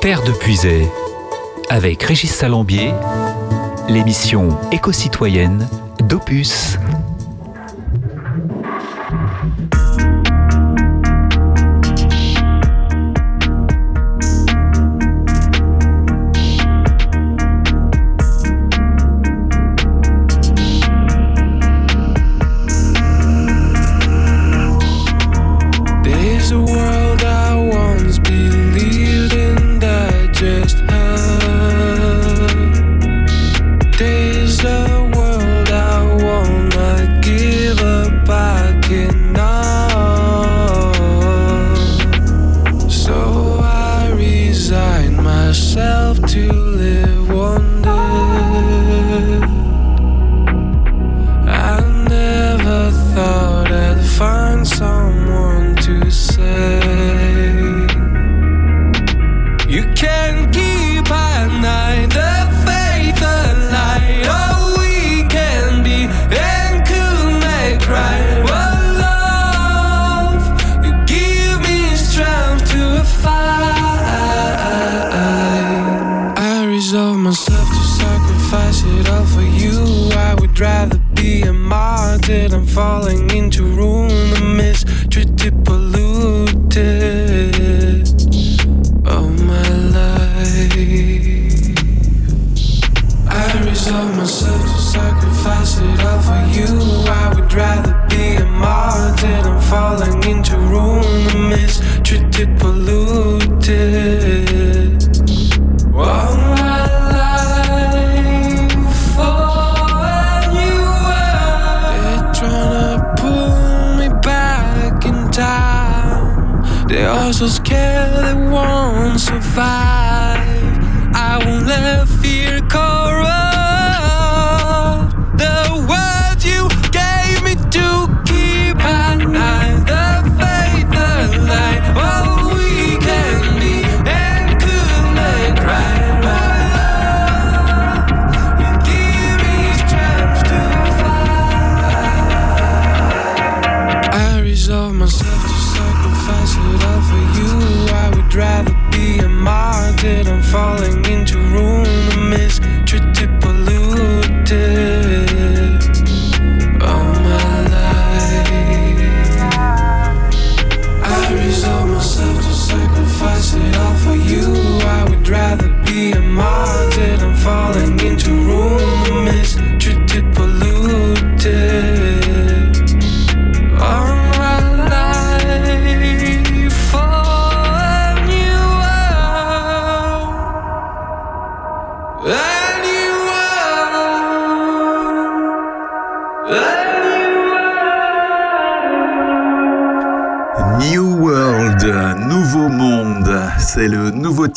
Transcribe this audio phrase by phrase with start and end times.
[0.00, 0.88] Terre de Puisay,
[1.68, 2.92] avec Régis Salambier,
[3.88, 5.68] l'émission éco-citoyenne
[6.00, 6.78] d'Opus.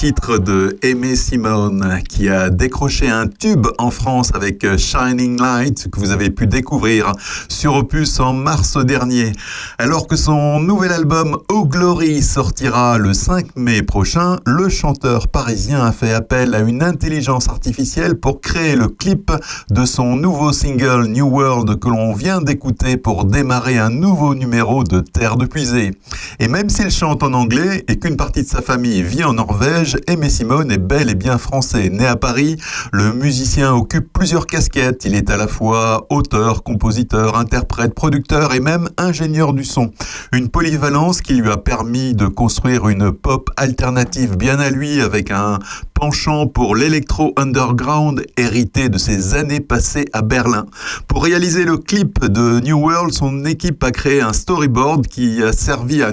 [0.01, 6.00] Titre de Aimé Simone qui a décroché un tube en France avec Shining Light que
[6.00, 7.12] vous avez pu découvrir
[7.50, 9.31] sur Opus en mars dernier.
[9.78, 15.85] Alors que son nouvel album Oh Glory sortira le 5 mai prochain, le chanteur parisien
[15.85, 19.31] a fait appel à une intelligence artificielle pour créer le clip
[19.69, 24.83] de son nouveau single New World que l'on vient d'écouter pour démarrer un nouveau numéro
[24.83, 25.91] de Terre de Puisée.
[26.44, 29.97] Et même s'il chante en anglais et qu'une partie de sa famille vit en Norvège,
[30.07, 31.90] Aimé Simone est bel et bien français.
[31.90, 32.57] Né à Paris,
[32.91, 35.06] le musicien occupe plusieurs casquettes.
[35.06, 39.91] Il est à la fois auteur, compositeur, interprète, producteur et même ingénieur du son.
[40.34, 45.30] Une polyvalence qui lui a permis de construire une pop alternative bien à lui avec
[45.30, 45.59] un
[45.94, 50.66] penchant pour l'électro underground hérité de ses années passées à Berlin.
[51.07, 55.53] Pour réaliser le clip de New World, son équipe a créé un storyboard qui a
[55.53, 56.12] servi à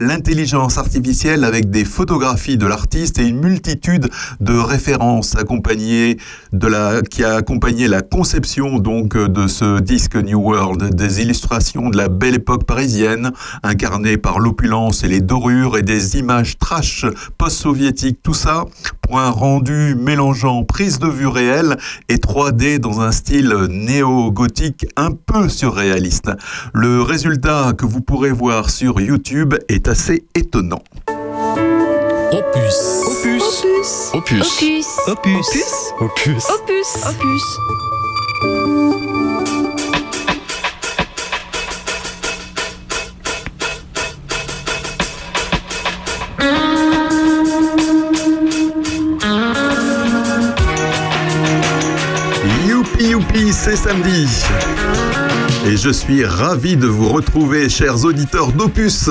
[0.00, 6.18] l'intelligence artificielle avec des photographies de l'artiste et une multitude de références accompagnées
[6.52, 11.88] de la, qui a accompagné la conception donc de ce disque New World, des illustrations
[11.88, 13.32] de la belle époque parisienne
[13.62, 17.06] incarnée par l'opulence et les dorures et des images trash
[17.38, 18.66] post-soviétiques, tout ça
[19.00, 21.76] pour un rendu mélangeant prise de vue réelle
[22.08, 26.30] et 3D dans un style néo-gothique un peu surréaliste.
[26.74, 30.82] Le résultat que vous pourrez voir sur YouTube tube est assez étonnant.
[32.32, 32.76] Opus.
[33.06, 33.42] Opus.
[34.14, 34.46] Opus.
[34.48, 34.86] Opus.
[35.06, 35.38] Opus.
[35.40, 35.92] Opus.
[36.00, 36.44] Opus.
[36.50, 36.88] Opus.
[37.06, 37.42] Opus.
[53.00, 54.26] Youpi c'est samedi.
[55.64, 59.10] Et je suis ravi de vous retrouver, chers auditeurs d'Opus.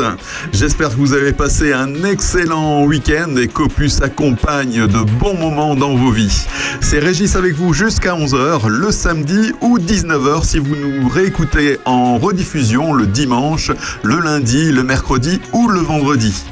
[0.52, 5.96] J'espère que vous avez passé un excellent week-end et qu'Opus accompagne de bons moments dans
[5.96, 6.46] vos vies.
[6.82, 12.18] C'est Régis avec vous jusqu'à 11h le samedi ou 19h si vous nous réécoutez en
[12.18, 13.72] rediffusion le dimanche,
[14.04, 16.44] le lundi, le mercredi ou le vendredi.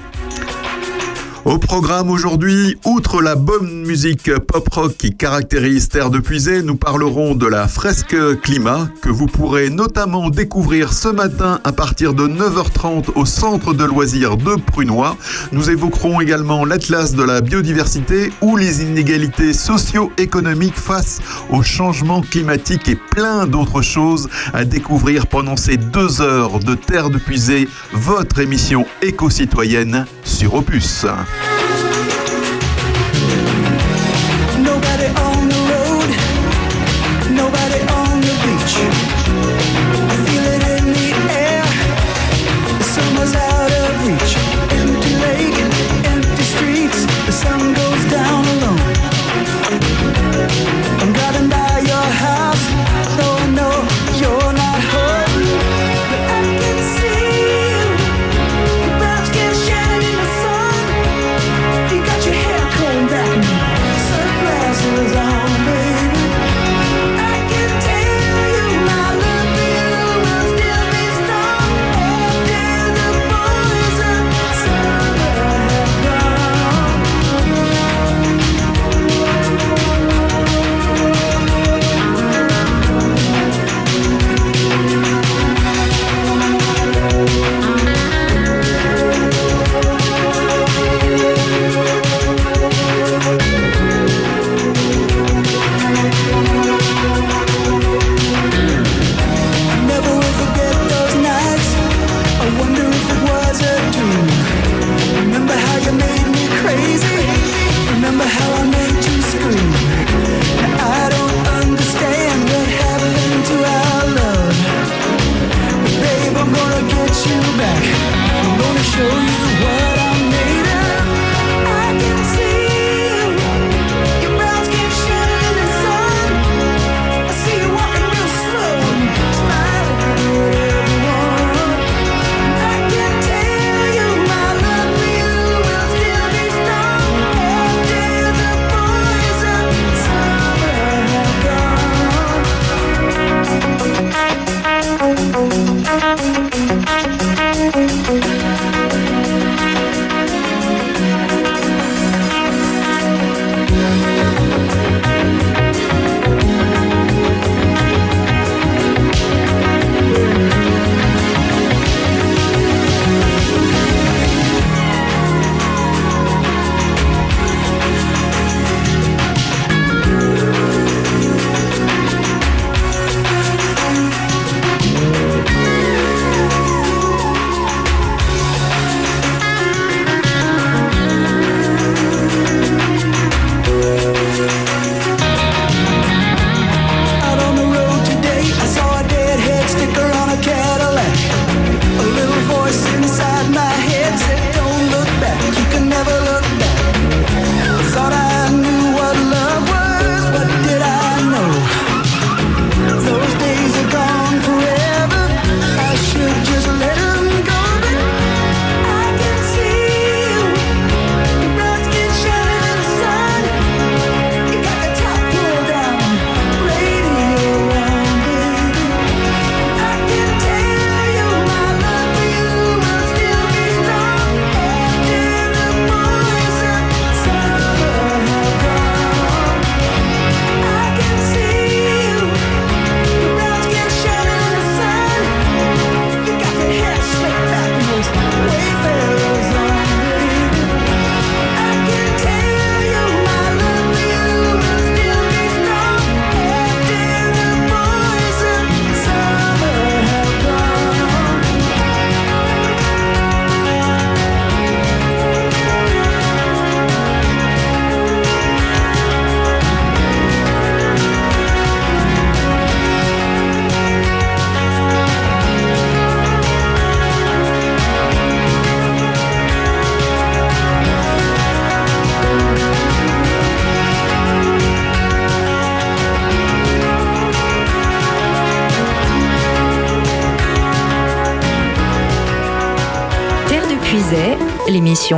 [1.49, 7.33] Au programme aujourd'hui, outre la bonne musique pop-rock qui caractérise Terre de Puisée, nous parlerons
[7.33, 13.13] de la fresque climat que vous pourrez notamment découvrir ce matin à partir de 9h30
[13.15, 15.17] au centre de loisirs de Prunois.
[15.51, 21.19] Nous évoquerons également l'atlas de la biodiversité ou les inégalités socio-économiques face
[21.49, 27.09] au changement climatique et plein d'autres choses à découvrir pendant ces deux heures de Terre
[27.09, 31.07] de Puisée, votre émission éco-citoyenne sur Opus.
[31.39, 31.68] Bye.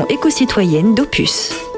[0.08, 1.71] Éco-citoyenne d'Opus.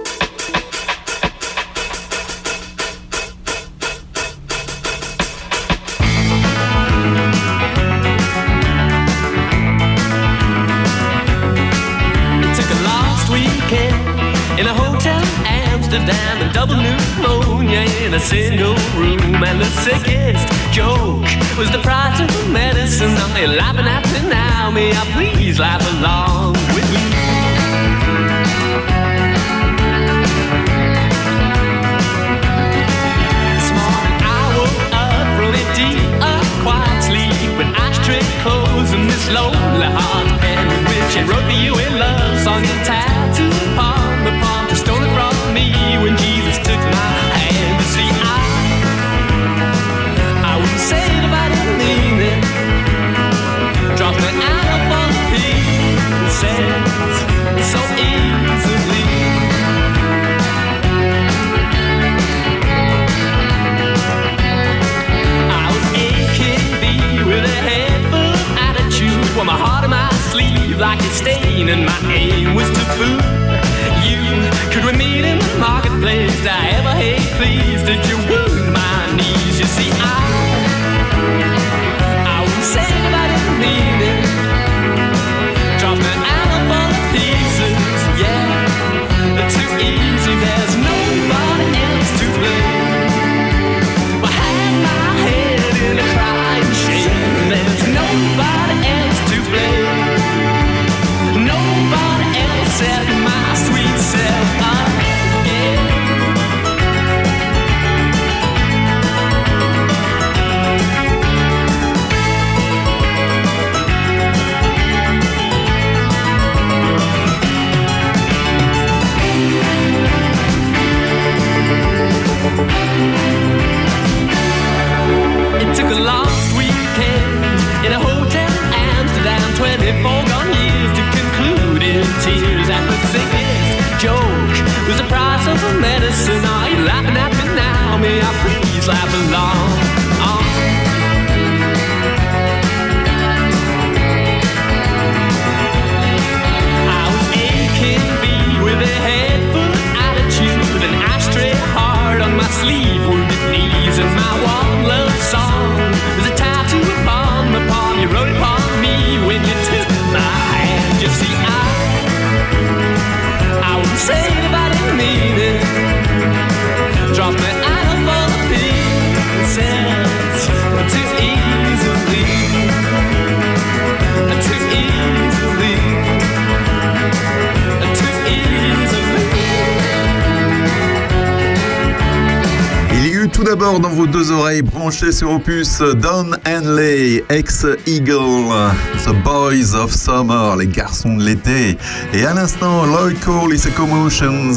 [185.13, 188.72] Sur Opus Don Henley, ex-Eagle,
[189.05, 191.77] The Boys of Summer, les garçons de l'été.
[192.13, 194.51] Et à l'instant, Lloyd Cole et ses Commotions,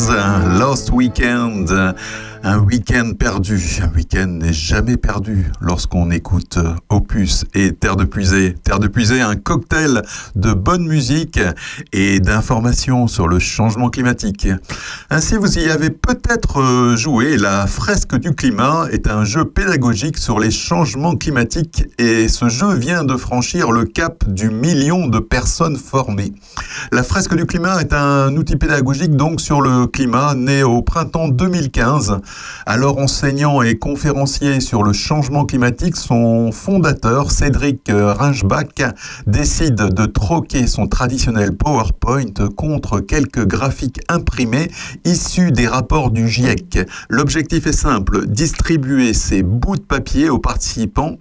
[0.58, 1.70] Lost Weekend.
[2.42, 3.60] Un week-end perdu.
[3.82, 6.58] Un week-end n'est jamais perdu lorsqu'on écoute
[7.54, 8.56] Et Terre de Puisée.
[8.62, 10.02] Terre de Puisée, un cocktail
[10.34, 11.40] de bonne musique
[11.92, 14.48] et d'informations sur le changement climatique.
[15.08, 17.38] Ainsi, vous y avez peut-être euh, joué.
[17.38, 22.74] La fresque du climat est un jeu pédagogique sur les changements climatiques et ce jeu
[22.74, 26.34] vient de franchir le cap du million de personnes formées.
[26.92, 31.28] La fresque du climat est un outil pédagogique donc sur le climat né au printemps
[31.28, 32.20] 2015.
[32.66, 36.52] Alors enseignant et conférencier sur le changement climatique, son
[37.28, 38.94] Cédric Rinchbach
[39.28, 44.72] décide de troquer son traditionnel PowerPoint contre quelques graphiques imprimés
[45.04, 46.80] issus des rapports du GIEC.
[47.08, 51.16] L'objectif est simple, distribuer ces bouts de papier aux participants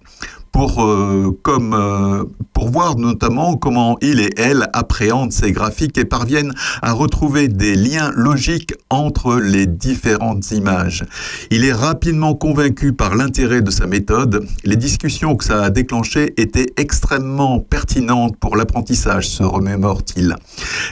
[0.55, 6.05] pour, euh, comme, euh, pour voir notamment comment il et elle appréhendent ces graphiques et
[6.05, 11.03] parviennent à retrouver des liens logiques entre les différentes images.
[11.51, 14.47] Il est rapidement convaincu par l'intérêt de sa méthode.
[14.63, 20.37] Les discussions que ça a déclenchées étaient extrêmement pertinentes pour l'apprentissage, se remémore-t-il.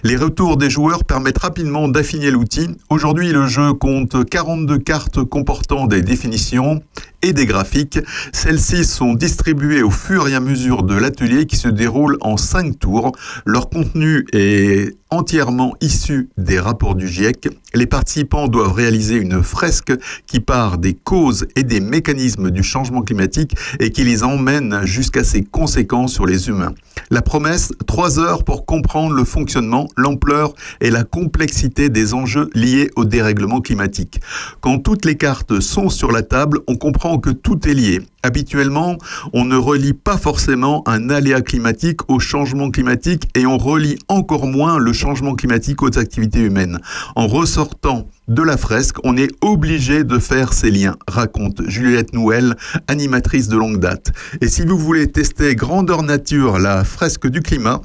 [0.03, 2.67] Les retours des joueurs permettent rapidement d'affiner l'outil.
[2.89, 6.81] Aujourd'hui, le jeu compte 42 cartes comportant des définitions
[7.23, 7.99] et des graphiques.
[8.31, 12.77] Celles-ci sont distribuées au fur et à mesure de l'atelier qui se déroule en cinq
[12.77, 13.13] tours.
[13.45, 17.49] Leur contenu est entièrement issu des rapports du GIEC.
[17.73, 19.93] Les participants doivent réaliser une fresque
[20.25, 25.23] qui part des causes et des mécanismes du changement climatique et qui les emmène jusqu'à
[25.23, 26.73] ses conséquences sur les humains.
[27.11, 32.89] La promesse, trois heures pour comprendre le fonctionnement, l'ampleur et la complexité des enjeux liés
[32.95, 34.19] au dérèglement climatique.
[34.61, 38.01] Quand toutes les cartes sont sur la table, on comprend que tout est lié.
[38.23, 38.97] Habituellement,
[39.33, 44.47] on ne relie pas forcément un aléa climatique au changement climatique et on relie encore
[44.47, 46.79] moins le changement climatique aux activités humaines.
[47.15, 52.55] En ressortant de la fresque, on est obligé de faire ces liens, raconte Juliette Nouel,
[52.87, 54.13] animatrice de longue date.
[54.39, 57.81] Et si vous voulez tester grandeur nature la fresque du climat,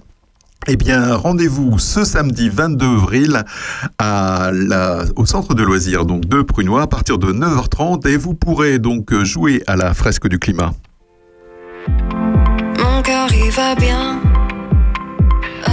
[0.66, 3.44] eh bien, rendez-vous ce samedi 22 avril
[5.16, 9.14] au centre de loisirs donc de Prunois à partir de 9h30 et vous pourrez donc
[9.22, 10.72] jouer à la fresque du climat.
[11.88, 14.20] Mon cœur il va bien.
[15.68, 15.72] Euh,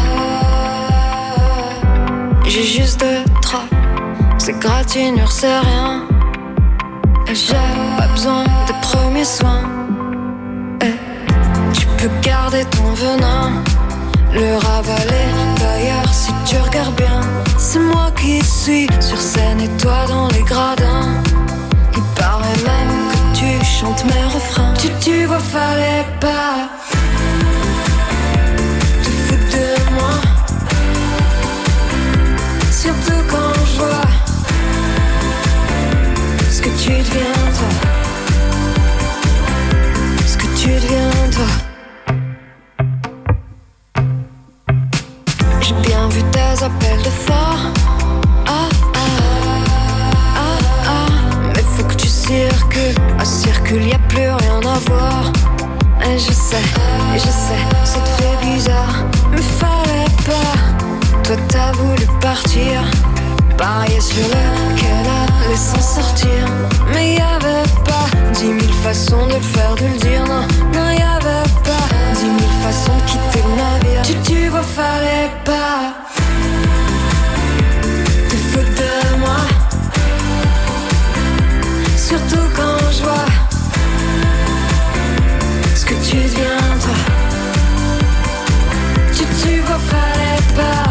[2.46, 3.66] J'ai juste deux, trois.
[4.38, 6.04] Ces gratinures, c'est rien.
[7.34, 7.54] J'ai
[7.98, 9.64] pas besoin de premiers soins.
[10.82, 10.94] Et
[11.74, 13.64] tu peux garder ton venin,
[14.36, 15.30] le ravaler.
[15.58, 17.22] D'ailleurs, si tu regardes bien,
[17.58, 21.24] c'est moi qui suis sur scène et toi dans les gradins.
[21.96, 24.74] Il paraît même que tu chantes mes refrains.
[24.78, 26.70] Tu, tu vois, fallait pas
[29.04, 30.16] te foutre de moi.
[32.72, 34.10] Surtout quand je vois
[36.52, 37.72] ce que tu deviens, toi.
[40.28, 41.75] Ce que tu deviens, toi.
[45.62, 47.72] J'ai bien vu tes appels de phare.
[48.48, 49.00] Ah, ah,
[50.36, 50.58] ah,
[50.88, 51.08] ah.
[51.56, 52.96] Mais faut que tu circules.
[53.20, 55.32] À circule, y a plus rien à voir.
[56.08, 56.58] Et je sais,
[57.16, 59.04] et je sais, ça te fait bizarre.
[59.32, 60.56] Mais fallait pas.
[61.24, 62.82] Toi, t'as voulu partir.
[63.58, 65.10] Parier sur le qu'elle
[65.48, 66.46] allait s'en sortir.
[66.94, 70.26] Mais y avait pas dix mille façons de le faire, de le dire.
[70.26, 71.15] Non, non, y avait
[72.84, 74.02] de quitter le navire.
[74.04, 75.94] Tu, tu vois, fallait pas
[78.30, 79.42] te foutre de moi.
[81.98, 83.32] Surtout quand je vois
[85.76, 86.98] ce que tu deviens, toi.
[89.16, 90.85] Tu, tu vois, fallait pas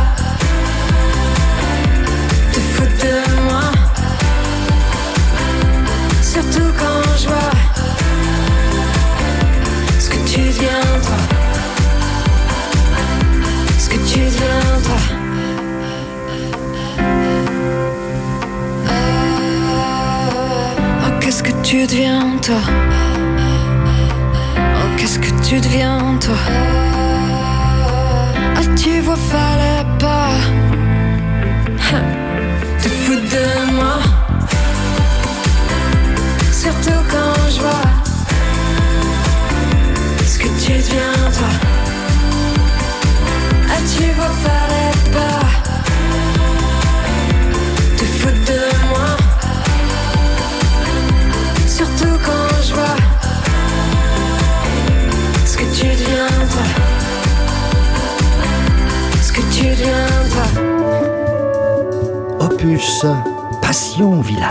[21.75, 22.63] tu deviens, toi?
[24.57, 26.37] Oh, qu'est-ce que tu deviens, toi?
[28.57, 30.35] Ah, tu vois, fallait pas
[32.83, 33.99] te foutre de moi.
[36.53, 37.91] Surtout quand je vois
[40.25, 41.53] ce que tu deviens, toi.
[43.73, 45.44] Ah, tu vois, fallait pas
[62.39, 63.01] Opus
[63.63, 64.45] Passion Village.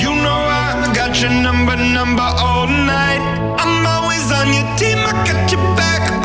[0.00, 3.20] You know I got your number, number all night.
[3.58, 6.24] I'm always on your team, I got your back,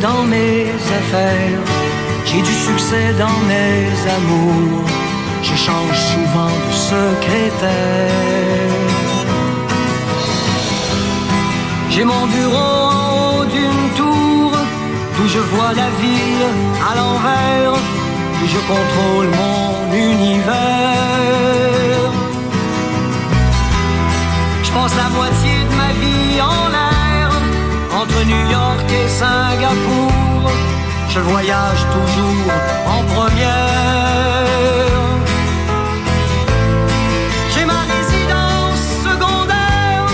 [0.00, 0.66] dans mes
[0.98, 1.60] affaires,
[2.24, 4.84] j'ai du succès dans mes amours.
[5.42, 8.58] Je change souvent de secrétaire.
[11.90, 14.52] J'ai mon bureau en haut d'une tour,
[15.16, 16.46] d'où je vois la ville
[16.88, 17.74] à l'envers,
[18.40, 20.48] où je contrôle mon univers.
[24.64, 26.87] Je passe la moitié de ma vie en l'air,
[28.24, 30.50] New York et Singapour.
[31.08, 32.52] Je voyage toujours
[32.86, 34.88] en première.
[37.52, 40.06] J'ai ma résidence secondaire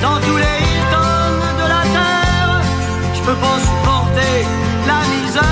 [0.00, 2.62] dans tous les Hilton de la terre.
[3.14, 4.36] Je peux pas supporter
[4.86, 5.42] la misère.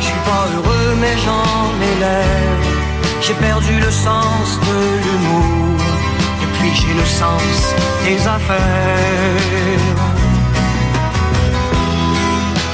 [0.00, 2.58] Je suis pas heureux, mais j'en ai l'air.
[3.20, 5.63] J'ai perdu le sens de l'humour.
[6.74, 8.58] J'ai le sens des affaires.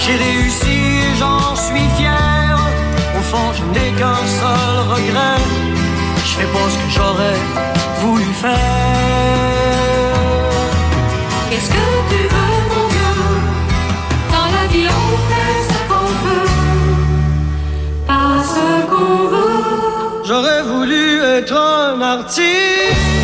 [0.02, 2.58] J'ai réussi et j'en suis fier.
[3.18, 5.42] Au fond, je n'ai qu'un seul regret.
[6.24, 7.40] Je fais pas ce que j'aurais
[8.02, 8.56] voulu faire.
[11.50, 13.12] Qu'est-ce que tu veux, mon Dieu
[14.34, 16.50] Dans la vie, on fait ce qu'on peut,
[18.06, 20.24] pas ce qu'on veut.
[20.26, 23.19] J'aurais voulu être un artiste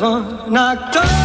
[0.00, 1.19] être un acteur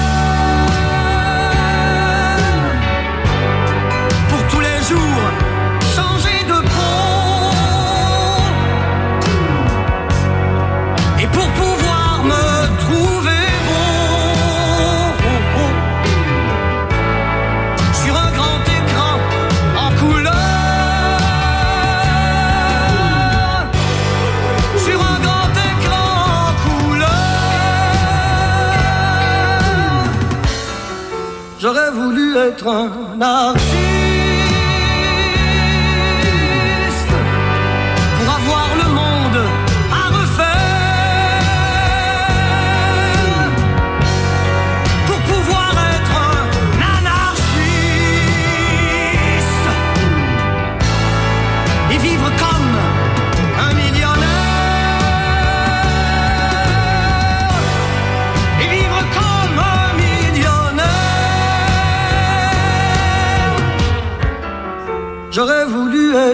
[32.45, 33.55] voulu être un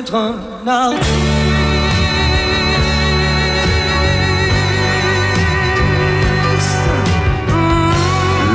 [0.01, 1.09] voulu être un artiste.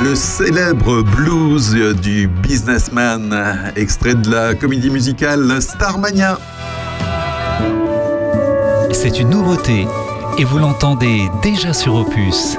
[0.04, 3.34] Le célèbre blues du businessman,
[3.74, 6.38] extrait de la comédie musicale Starmania.
[8.92, 9.86] C'est une nouveauté
[10.38, 12.56] et vous l'entendez déjà sur Opus.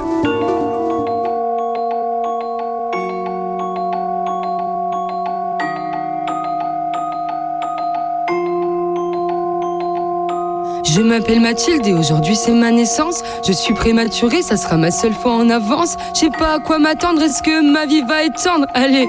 [11.28, 13.22] M'appelle Mathilde et aujourd'hui c'est ma naissance.
[13.46, 15.96] Je suis prématurée, ça sera ma seule fois en avance.
[16.14, 18.66] Je sais pas à quoi m'attendre, est-ce que ma vie va être tendre?
[18.72, 19.06] Allez,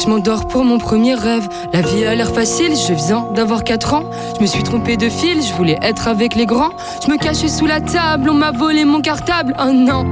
[0.00, 1.48] je m'endors pour mon premier rêve.
[1.72, 4.04] La vie a l'air facile, je viens d'avoir 4 ans.
[4.36, 6.74] Je me suis trompée de fil, je voulais être avec les grands.
[7.04, 9.56] Je me cachais sous la table, on m'a volé mon cartable.
[9.58, 10.04] Oh non,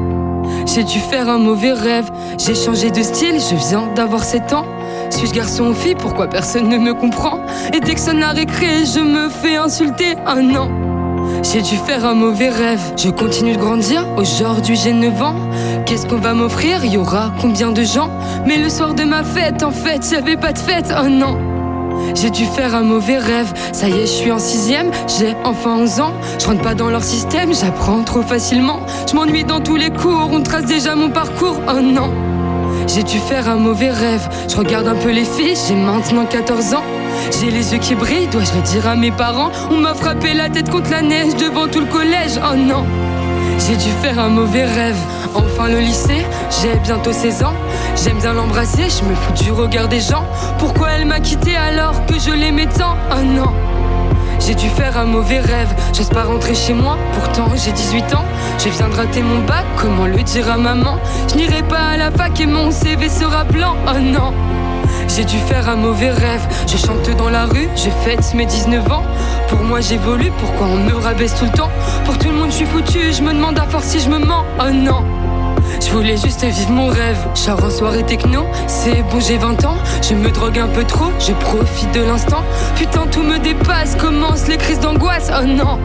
[0.67, 2.11] j'ai dû faire un mauvais rêve.
[2.39, 4.67] J'ai changé de style, je viens d'avoir 7 ans.
[5.11, 5.95] Suis-je garçon ou fille?
[5.95, 7.39] Pourquoi personne ne me comprend?
[7.73, 10.17] Et dès que ça n'a récré, je me fais insulter.
[10.27, 10.90] Oh non.
[11.43, 12.81] J'ai dû faire un mauvais rêve.
[12.97, 14.07] Je continue de grandir.
[14.17, 15.35] Aujourd'hui, j'ai 9 ans.
[15.87, 16.85] Qu'est-ce qu'on va m'offrir?
[16.85, 18.11] Y aura combien de gens?
[18.47, 20.93] Mais le soir de ma fête, en fait, j'avais pas de fête.
[20.97, 21.39] Oh non.
[22.15, 23.53] J'ai dû faire un mauvais rêve.
[23.73, 24.91] Ça y est, je suis en sixième.
[25.07, 26.13] J'ai enfin 11 ans.
[26.39, 27.55] Je rentre pas dans leur système.
[27.55, 28.81] J'apprends trop facilement.
[29.09, 30.31] Je m'ennuie dans tous les cours.
[30.33, 31.59] On trace déjà mon parcours.
[31.69, 32.11] Oh non.
[32.87, 34.29] J'ai dû faire un mauvais rêve.
[34.49, 35.57] Je regarde un peu les filles.
[35.69, 36.85] J'ai maintenant 14 ans.
[37.39, 40.49] J'ai les yeux qui brillent, dois-je le dire à mes parents On m'a frappé la
[40.49, 42.85] tête contre la neige devant tout le collège, oh non.
[43.59, 44.97] J'ai dû faire un mauvais rêve.
[45.35, 46.25] Enfin le lycée,
[46.61, 47.55] j'ai bientôt 16 ans.
[48.03, 50.25] J'aime bien l'embrasser, je me fous du regard des gens.
[50.59, 53.53] Pourquoi elle m'a quitté alors que je l'aimais tant, oh non.
[54.41, 58.25] J'ai dû faire un mauvais rêve, j'ose pas rentrer chez moi, pourtant j'ai 18 ans.
[58.59, 60.99] Je viens de rater mon bac, comment le dire à maman?
[61.29, 64.33] Je n'irai pas à la fac et mon CV sera blanc, oh non
[65.17, 66.47] j'ai dû faire un mauvais rêve.
[66.67, 69.05] Je chante dans la rue, je fête mes 19 ans.
[69.49, 71.71] Pour moi j'évolue, pourquoi on me rabaisse tout le temps?
[72.05, 74.19] Pour tout le monde je suis foutu, je me demande à force si je me
[74.19, 74.45] mens.
[74.61, 75.05] Oh non
[75.81, 77.19] je voulais juste vivre mon rêve.
[77.35, 79.79] Je en soirée techno, c'est bon, j'ai 20 ans.
[80.03, 82.45] Je me drogue un peu trop, je profite de l'instant.
[82.77, 85.31] Putain, tout me dépasse, commence les crises d'angoisse.
[85.33, 85.79] Oh non!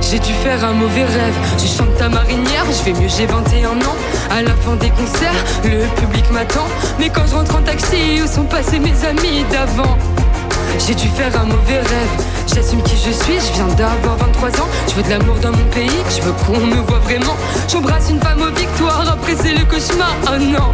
[0.00, 1.34] J'ai dû faire un mauvais rêve.
[1.58, 3.96] Je chante ta marinière, je vais mieux, j'ai 21 ans.
[4.30, 6.66] À la fin des concerts, le public m'attend.
[6.98, 9.98] Mais quand je rentre en taxi, où sont passés mes amis d'avant?
[10.78, 12.24] J'ai dû faire un mauvais rêve.
[12.46, 14.68] J'assume qui je suis, je viens d'avoir 23 ans.
[14.88, 17.36] Je veux de l'amour dans mon pays, je veux qu'on me voit vraiment.
[17.70, 20.14] J'embrasse une femme aux victoires, après c'est le cauchemar.
[20.26, 20.72] Oh non!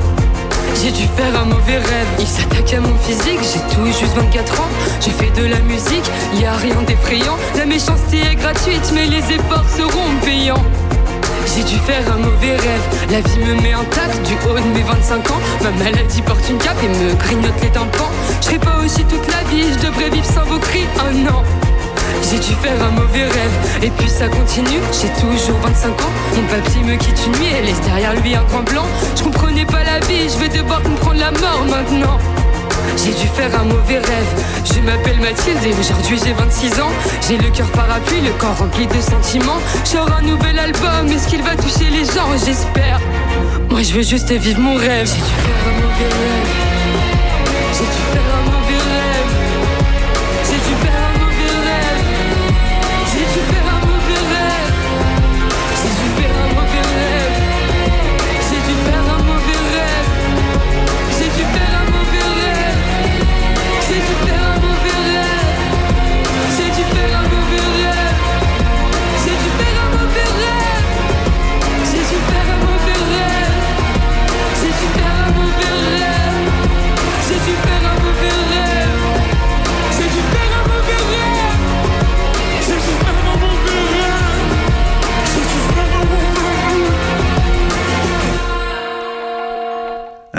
[0.83, 2.09] J'ai dû faire un mauvais rêve.
[2.19, 4.69] Il s'attaque à mon physique, j'ai tout juste 24 ans.
[5.01, 7.37] J'ai fait de la musique, y a rien d'effrayant.
[7.57, 10.63] La méchanceté est gratuite, mais les efforts seront payants.
[11.55, 13.11] J'ai dû faire un mauvais rêve.
[13.11, 15.41] La vie me met intact du haut de mes 25 ans.
[15.63, 18.11] Ma maladie porte une cape et me grignote les tympans.
[18.41, 20.87] Je serai pas aussi toute la vie, je devrais vivre sans vos cris.
[20.99, 21.64] Oh non!
[22.31, 26.43] J'ai dû faire un mauvais rêve Et puis ça continue, j'ai toujours 25 ans Mon
[26.49, 29.85] papy me quitte une nuit et laisse derrière lui un grand blanc Je comprenais pas
[29.85, 32.19] la vie, je vais devoir comprendre la mort maintenant
[32.97, 34.45] j'ai dû faire un mauvais rêve.
[34.65, 36.91] Je m'appelle Mathilde et aujourd'hui j'ai 26 ans.
[37.27, 39.61] J'ai le cœur parapluie, le corps rempli de sentiments.
[39.91, 42.31] J'aurai un nouvel album, est-ce qu'il va toucher les gens?
[42.45, 43.01] J'espère.
[43.69, 45.07] Moi je veux juste vivre mon rêve.
[45.07, 46.49] J'ai dû faire un mauvais rêve.
[47.73, 48.24] J'ai dû faire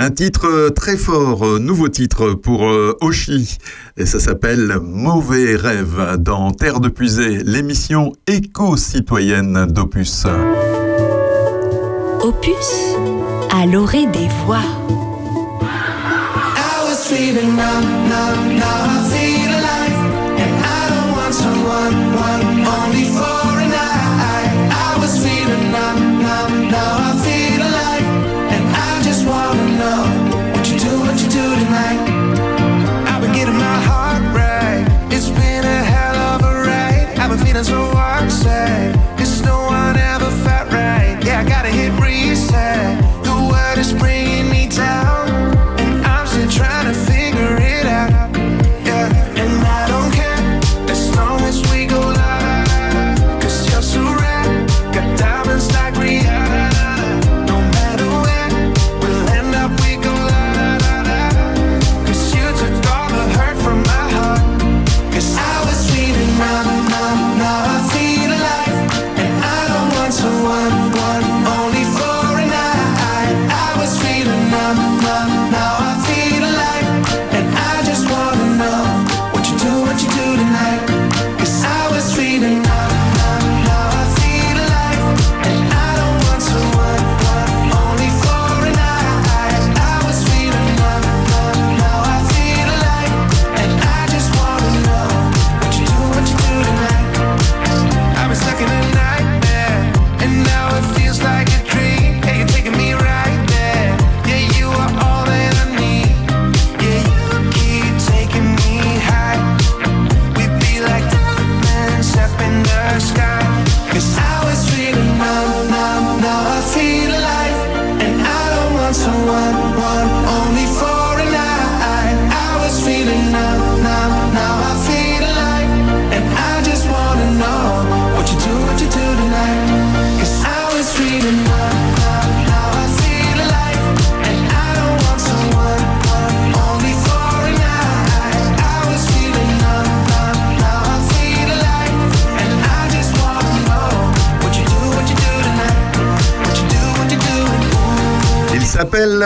[0.05, 3.57] Un titre très fort, euh, nouveau titre pour euh, Oshi,
[3.97, 10.27] et ça s'appelle Mauvais rêve dans Terre de Puisée, l'émission éco-citoyenne d'Opus.
[12.21, 12.95] Opus
[13.51, 14.61] à l'orée des voix.
[16.55, 17.09] I was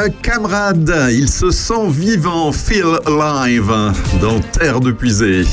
[0.07, 1.09] Camarade.
[1.11, 3.73] Il se sent vivant, feel alive
[4.21, 5.43] dans Terre de Puisée.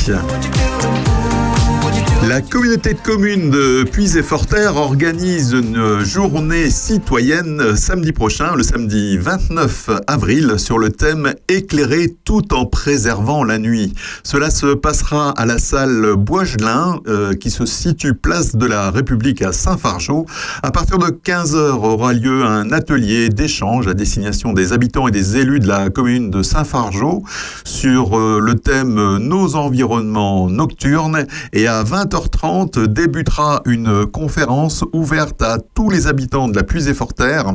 [2.29, 9.91] La communauté de communes de Puisé-Forterre organise une journée citoyenne samedi prochain, le samedi 29
[10.09, 13.95] avril, sur le thème Éclairer tout en préservant la nuit.
[14.25, 19.41] Cela se passera à la salle Boisgelin, euh, qui se situe place de la République
[19.43, 20.27] à Saint-Fargeau.
[20.65, 25.37] À partir de 15h aura lieu un atelier d'échange à destination des habitants et des
[25.37, 27.23] élus de la commune de Saint-Fargeau
[27.65, 31.85] sur euh, le thème Nos environnements nocturnes et à
[32.17, 37.53] 20h30 débutera une conférence ouverte à tous les habitants de la Puisée-Forterre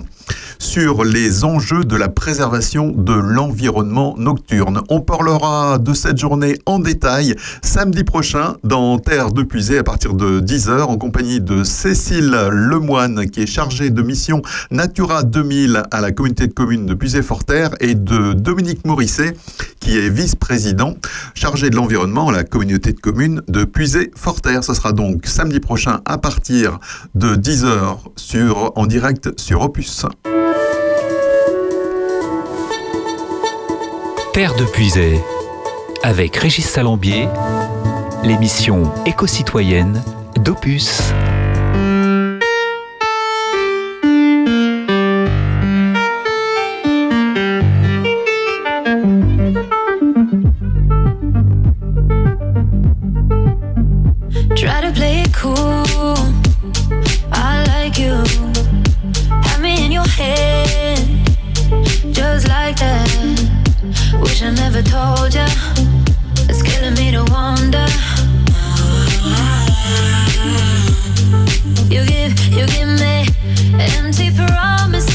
[0.60, 4.82] sur les enjeux de la préservation de l'environnement nocturne.
[4.90, 10.14] On parlera de cette journée en détail samedi prochain dans Terre de Puisée à partir
[10.14, 16.02] de 10h en compagnie de Cécile Lemoine qui est chargée de mission Natura 2000 à
[16.02, 19.36] la communauté de communes de Puisée-Forterre et de Dominique Morisset
[19.80, 20.96] qui est vice-président
[21.34, 24.51] chargé de l'environnement à la communauté de communes de Puisée-Forterre.
[24.62, 26.80] Ce sera donc samedi prochain à partir
[27.16, 30.06] de 10h sur, en direct sur Opus.
[34.34, 35.20] Terre de Puisée,
[36.04, 37.28] avec Régis Salambier,
[38.24, 40.02] l'émission éco-citoyenne
[40.38, 41.14] d'Opus.
[64.42, 65.46] Wish I never told ya.
[66.50, 67.86] It's killing me to wonder.
[71.94, 73.28] You give, you give me
[73.78, 75.11] empty promises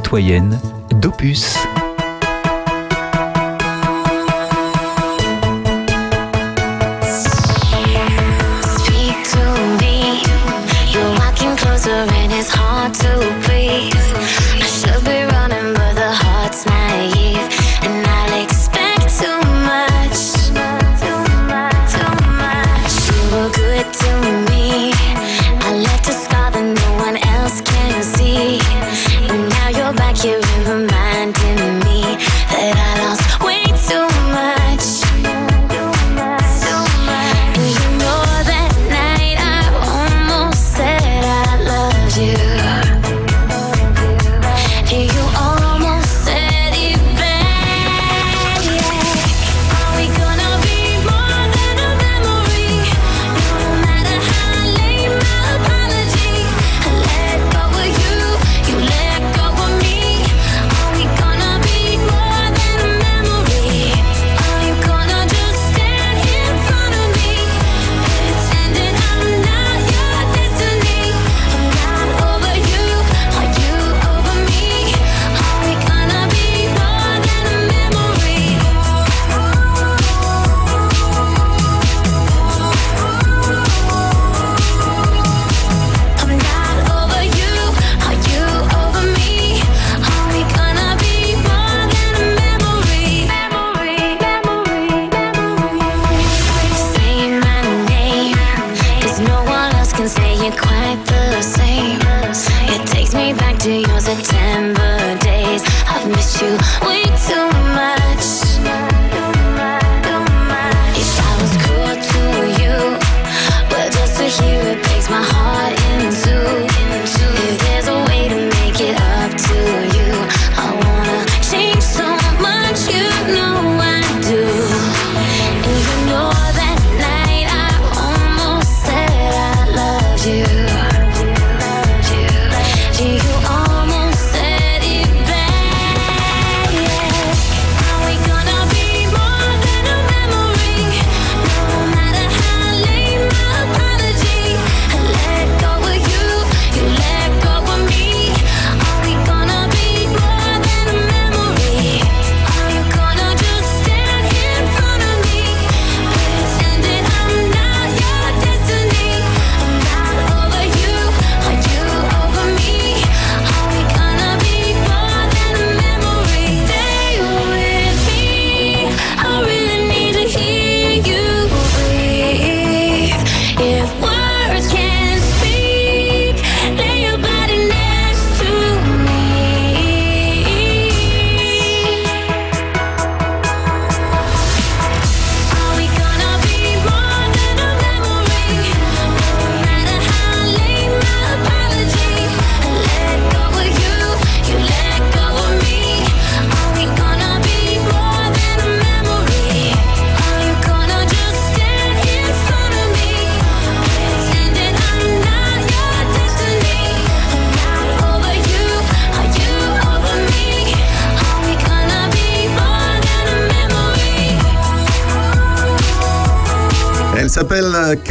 [0.00, 0.83] l'émission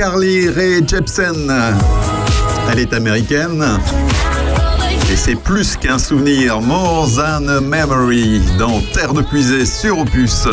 [0.03, 1.49] Carly Rae Jepsen.
[2.69, 3.63] Elle est américaine.
[5.09, 10.45] Et c'est plus qu'un souvenir, more than a memory, dans Terre de Puisée sur Opus.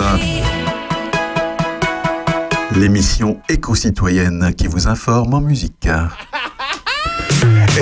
[2.76, 5.88] L'émission éco-citoyenne qui vous informe en musique.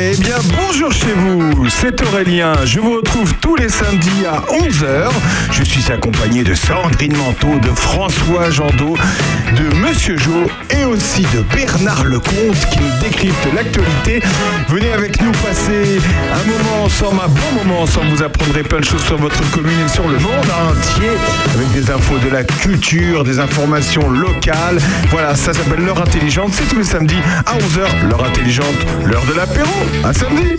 [0.00, 2.52] Eh bien, bonjour chez vous, c'est Aurélien.
[2.64, 5.10] Je vous retrouve tous les samedis à 11h.
[5.50, 8.96] Je suis accompagné de Sandrine Manteau, de François Jandot,
[9.54, 14.20] de Monsieur Jo et aussi de Bernard Lecomte qui nous décrypte l'actualité.
[14.68, 16.00] Venez avec nous passer
[16.32, 18.08] un moment ensemble, un bon moment ensemble.
[18.08, 21.10] Vous apprendrez plein de choses sur votre commune et sur le monde entier
[21.54, 24.78] avec des infos de la culture, des informations locales.
[25.10, 26.52] Voilà, ça s'appelle l'heure intelligente.
[26.52, 28.08] C'est tous les samedis à 11h.
[28.08, 28.66] L'heure intelligente,
[29.04, 29.70] l'heure de l'apéro.
[30.04, 30.56] À samedi.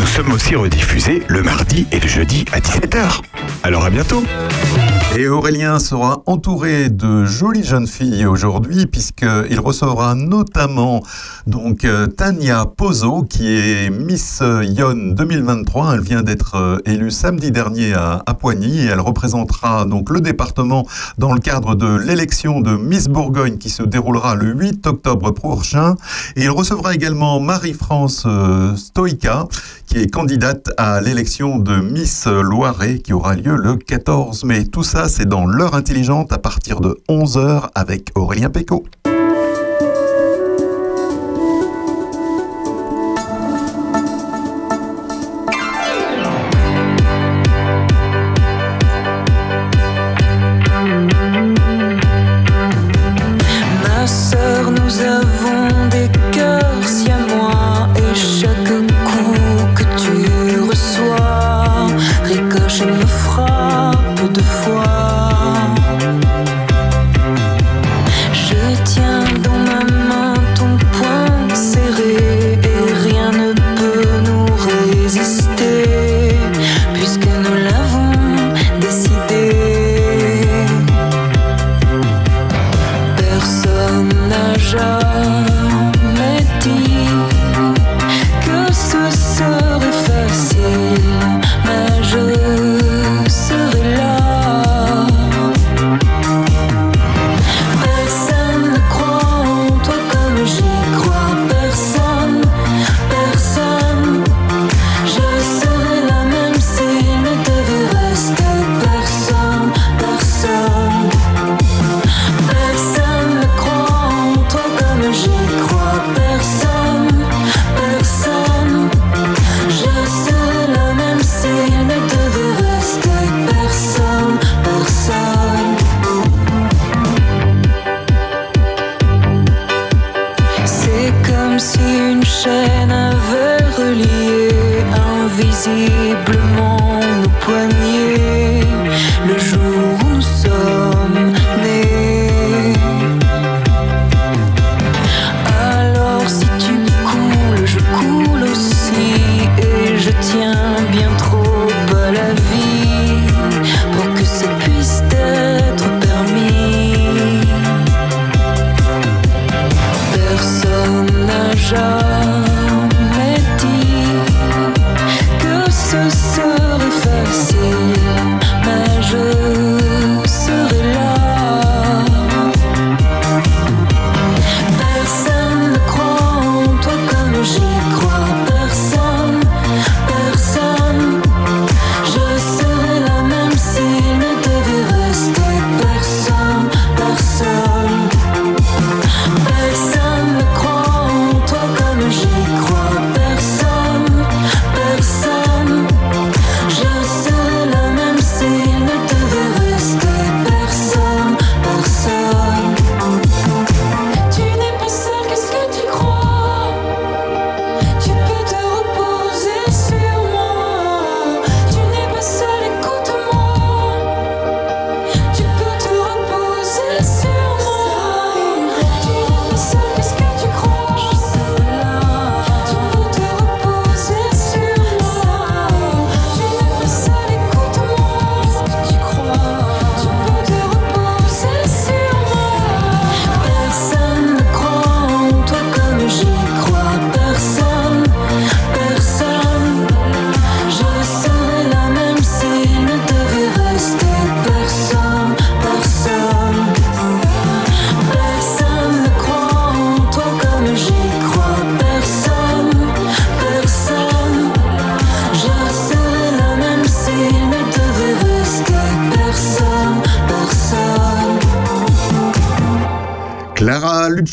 [0.00, 3.20] Nous sommes aussi rediffusés le mardi et le jeudi à 17h.
[3.62, 4.24] Alors à bientôt.
[5.18, 11.02] Et Aurélien sera entouré de jolies jeunes filles aujourd'hui puisqu'il recevra notamment
[11.48, 15.94] donc euh, Tania Pozo qui est Miss Yon 2023.
[15.94, 20.86] Elle vient d'être euh, élue samedi dernier à, Poigny et elle représentera donc le département
[21.16, 25.96] dans le cadre de l'élection de Miss Bourgogne qui se déroulera le 8 octobre prochain.
[26.36, 29.48] Et il recevra également Marie-France euh, Stoïka
[29.86, 34.66] qui est candidate à l'élection de Miss Loiret qui aura lieu le 14 mai.
[34.66, 38.84] Tout ça, c'est dans l'heure intelligente à partir de 11h avec Aurélien Péco.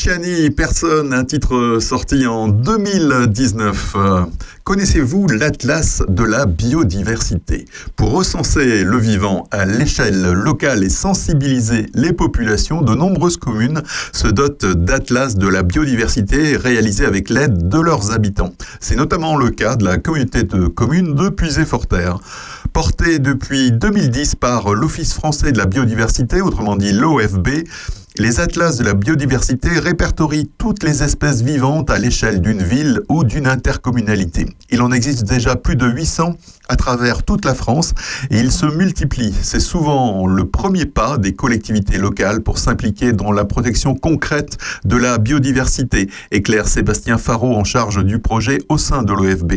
[0.06, 3.94] Luciani, Personne, un titre sorti en 2019.
[3.96, 4.20] Euh,
[4.62, 7.66] Connaissez-vous l'Atlas de la biodiversité?
[7.94, 13.82] Pour recenser le vivant à l'échelle locale et sensibiliser les populations, de nombreuses communes
[14.12, 18.52] se dotent d'Atlas de la biodiversité réalisés avec l'aide de leurs habitants.
[18.80, 22.18] C'est notamment le cas de la communauté de communes de Puisé-Forterre.
[22.72, 27.48] Porté depuis 2010 par l'Office français de la biodiversité, autrement dit l'OFB,
[28.18, 33.24] les atlas de la biodiversité répertorient toutes les espèces vivantes à l'échelle d'une ville ou
[33.24, 34.46] d'une intercommunalité.
[34.70, 36.36] Il en existe déjà plus de 800
[36.68, 37.92] à travers toute la France
[38.30, 39.34] et ils se multiplient.
[39.42, 44.96] C'est souvent le premier pas des collectivités locales pour s'impliquer dans la protection concrète de
[44.96, 49.54] la biodiversité, éclaire Sébastien Faro en charge du projet au sein de l'OFB.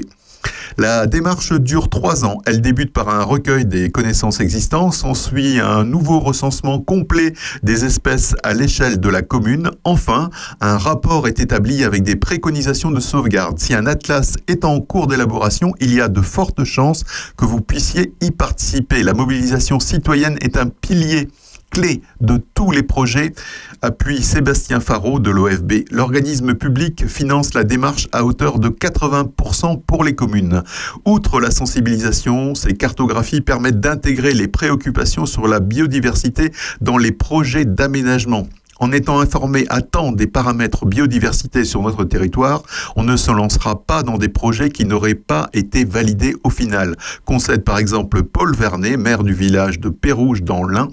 [0.78, 2.38] La démarche dure trois ans.
[2.46, 7.34] Elle débute par un recueil des connaissances existantes, s'ensuit un nouveau recensement complet
[7.64, 9.72] des espèces à l'échelle de la commune.
[9.84, 10.30] Enfin,
[10.62, 13.60] un rapport est établi avec des préconisations de sauvegarde.
[13.60, 17.04] Si un atlas est en cours d'élaboration, il y a de fortes chances
[17.36, 19.04] que vous puissiez y participer.
[19.04, 21.28] La mobilisation citoyenne est un pilier
[21.70, 23.34] clé de tous les projets,
[23.82, 25.86] appuie Sébastien Faro de l'OFB.
[25.92, 30.64] L'organisme public finance la démarche à hauteur de 80% pour les communes.
[31.06, 36.52] Outre la sensibilisation, ces cartographies permettent d'intégrer les préoccupations sur la biodiversité
[36.82, 38.48] dans les projets d'aménagement.
[38.80, 42.64] En étant informé à temps des paramètres biodiversité sur notre territoire,
[42.96, 46.96] on ne se lancera pas dans des projets qui n'auraient pas été validés au final.
[47.26, 50.88] Concède par exemple Paul Vernet, maire du village de Pérouge dans l'Ain,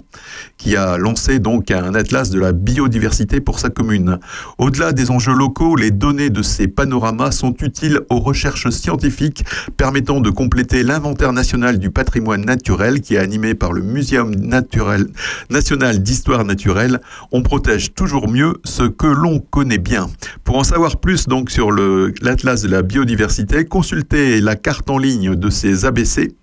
[0.57, 4.19] qui a lancé donc un atlas de la biodiversité pour sa commune.
[4.57, 9.45] Au-delà des enjeux locaux, les données de ces panoramas sont utiles aux recherches scientifiques
[9.77, 15.07] permettant de compléter l'inventaire national du patrimoine naturel qui est animé par le Muséum naturel,
[15.49, 16.99] national d'histoire naturelle.
[17.31, 20.07] On protège toujours mieux ce que l'on connaît bien.
[20.43, 25.35] Pour en savoir plus donc sur l'atlas de la biodiversité, consultez la carte en ligne
[25.35, 26.35] de ces ABC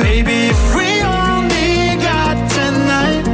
[0.00, 3.24] Baby, if we only got tonight,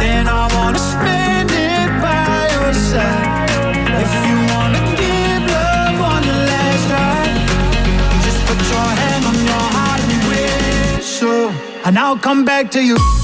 [0.00, 3.48] then I wanna spend it by your side.
[4.02, 6.86] If you wanna give love one last
[8.24, 11.50] just put your hand on your heart and so.
[11.84, 13.23] And I'll come back to you.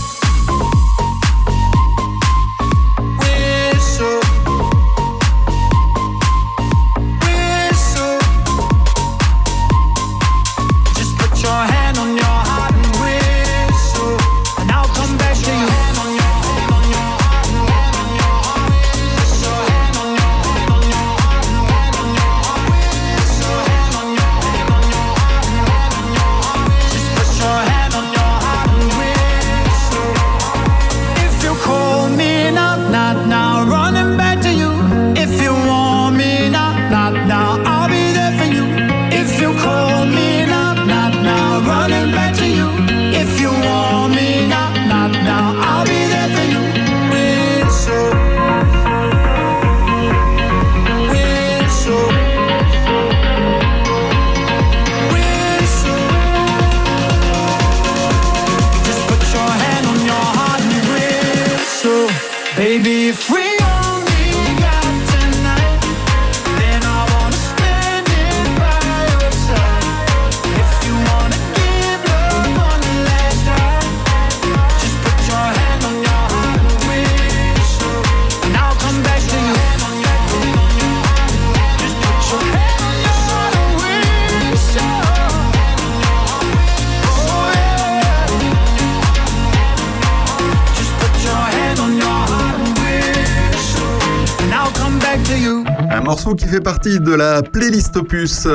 [96.62, 98.46] partie de la playlist opus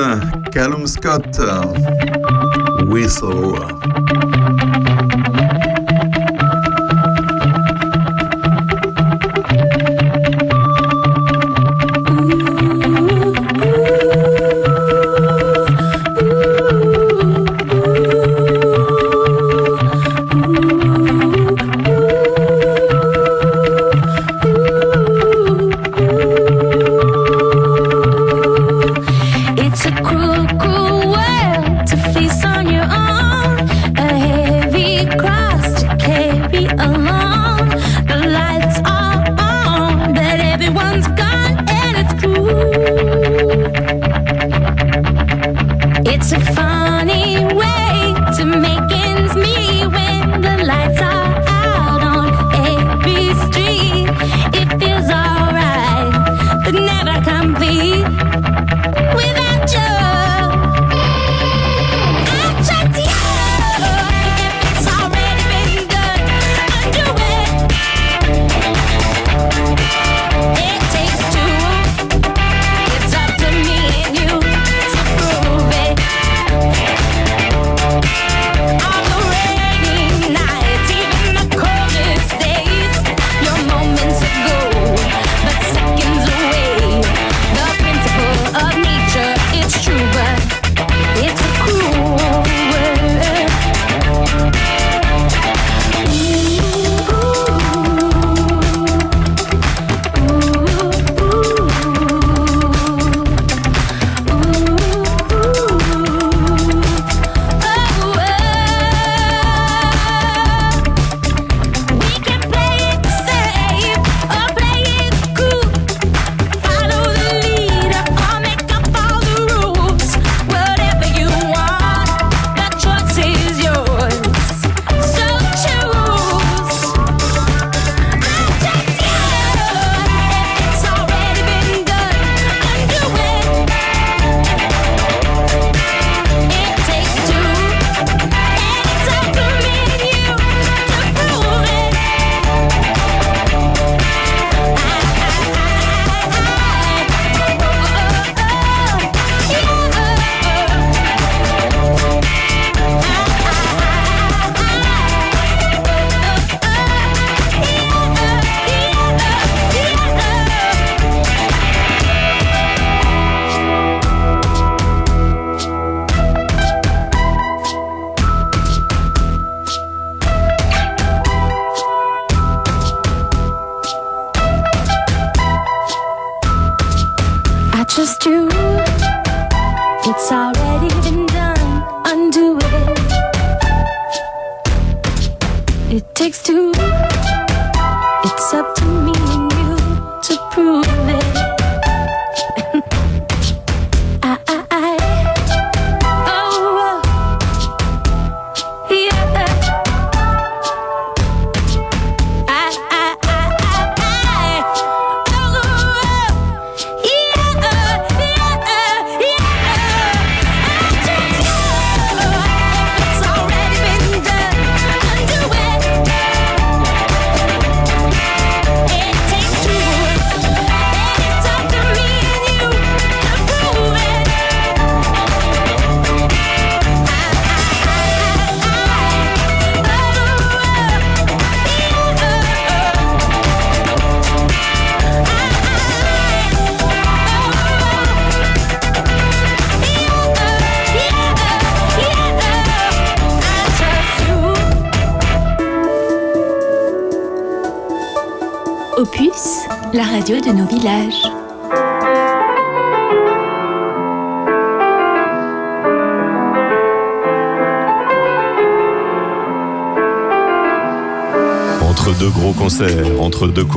[0.52, 1.40] Callum Scott
[2.88, 4.55] Whistle.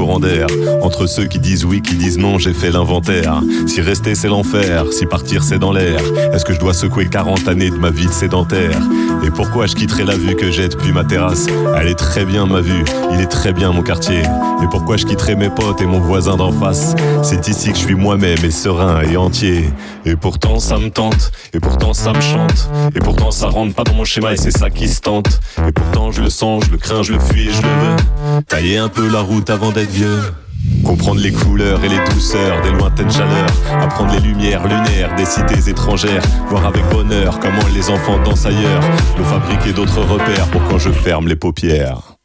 [0.01, 3.41] Entre ceux qui disent oui, qui disent non, j'ai fait l'inventaire.
[3.67, 6.01] Si rester c'est l'enfer, si partir c'est dans l'air,
[6.33, 8.79] est-ce que je dois secouer 40 années de ma vie de sédentaire?
[9.25, 11.47] Et pourquoi je quitterai la vue que j'ai depuis ma terrasse?
[11.77, 14.23] Elle est très bien ma vue, il est très bien mon quartier.
[14.63, 16.95] Et pourquoi je quitterai mes potes et mon voisin d'en face?
[17.23, 19.71] C'est ici que je suis moi-même et serein et entier.
[20.05, 23.85] Et pourtant ça me tente, et pourtant ça me chante, et pourtant ça rentre pas
[23.85, 25.41] dans mon schéma et c'est ça qui se tente.
[26.11, 28.43] Je le sens, je le crains, je le fuis et je le veux.
[28.47, 30.21] Tailler un peu la route avant d'être vieux.
[30.85, 33.51] Comprendre les couleurs et les douceurs des lointaines chaleurs,
[33.81, 38.83] apprendre les lumières lunaires des cités étrangères, voir avec bonheur comment les enfants dansent ailleurs,
[39.19, 42.18] me fabriquer d'autres repères pour quand je ferme les paupières.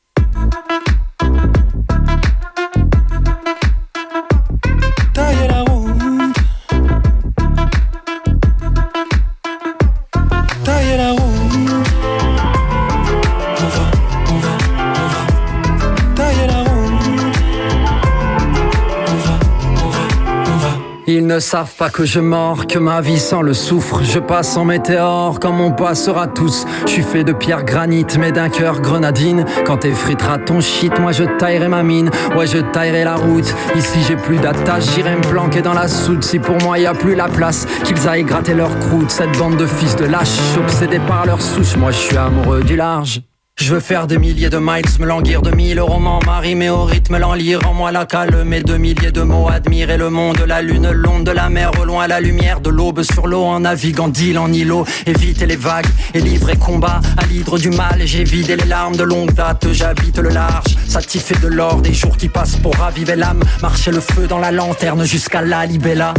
[21.34, 24.04] Ne savent pas que je mords, que ma vie sans le souffre.
[24.04, 26.66] Je passe en météore comme on passera tous.
[26.86, 29.44] Je suis fait de pierre granit, mais d'un cœur grenadine.
[29.66, 32.12] Quand t'effriteras ton shit, moi je taillerai ma mine.
[32.36, 33.52] Ouais, je taillerai la route.
[33.76, 36.24] Ici j'ai plus d'attache, j'irai me planquer dans la soude.
[36.24, 39.10] Si pour moi y a plus la place, qu'ils aillent gratter leur croûte.
[39.10, 41.76] Cette bande de fils de lâches, obsédés par leur souche.
[41.78, 43.22] Moi je suis amoureux du large.
[43.60, 46.20] Je veux faire des milliers de miles, me languir de mille romans,
[46.56, 50.10] mais au rythme l'enlire en moi la calme et de milliers de mots, admirer le
[50.10, 53.44] monde, la lune, l'onde de la mer, au loin la lumière de l'aube sur l'eau,
[53.44, 58.02] en naviguant d'île en îlot, éviter les vagues et livrer combat à l'hydre du mal,
[58.04, 62.18] j'ai vidé les larmes de longue date, j'habite le large, satisfait de l'or, des jours
[62.18, 66.14] qui passent pour raviver l'âme, marcher le feu dans la lanterne jusqu'à la libella.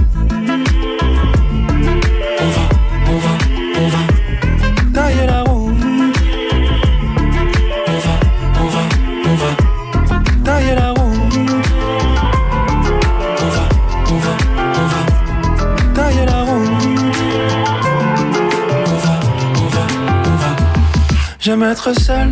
[21.44, 22.30] J'aime être seul,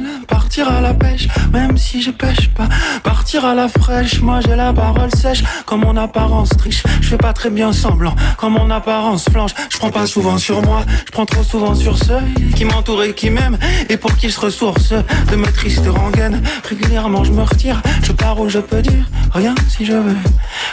[0.52, 2.68] partir à la pêche, même si je pêche pas.
[3.02, 6.82] Partir à la fraîche, moi j'ai la parole sèche, comme mon apparence triche.
[7.00, 9.52] Je fais pas très bien semblant, comme mon apparence flanche.
[9.70, 12.20] Je prends pas souvent sur moi, je prends trop souvent sur ceux
[12.54, 13.56] qui m'entourent et qui m'aiment,
[13.88, 16.42] et pour qu'ils se ressourcent de mes tristes rengaines.
[16.68, 20.18] Régulièrement je me retire, je pars où je peux dire rien si je veux.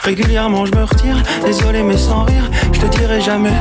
[0.04, 3.56] Régulièrement je me retire, désolé mais sans rire, je te dirai jamais.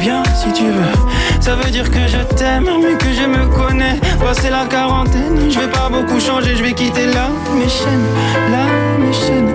[0.00, 1.40] Viens si tu veux.
[1.40, 4.00] Ça veut dire que je t'aime, mais que je me connais.
[4.18, 8.08] Passé la quarantaine, vais pas beaucoup changer, je vais quitter là mes chaînes,
[8.50, 8.64] là
[8.98, 9.54] mes chaînes,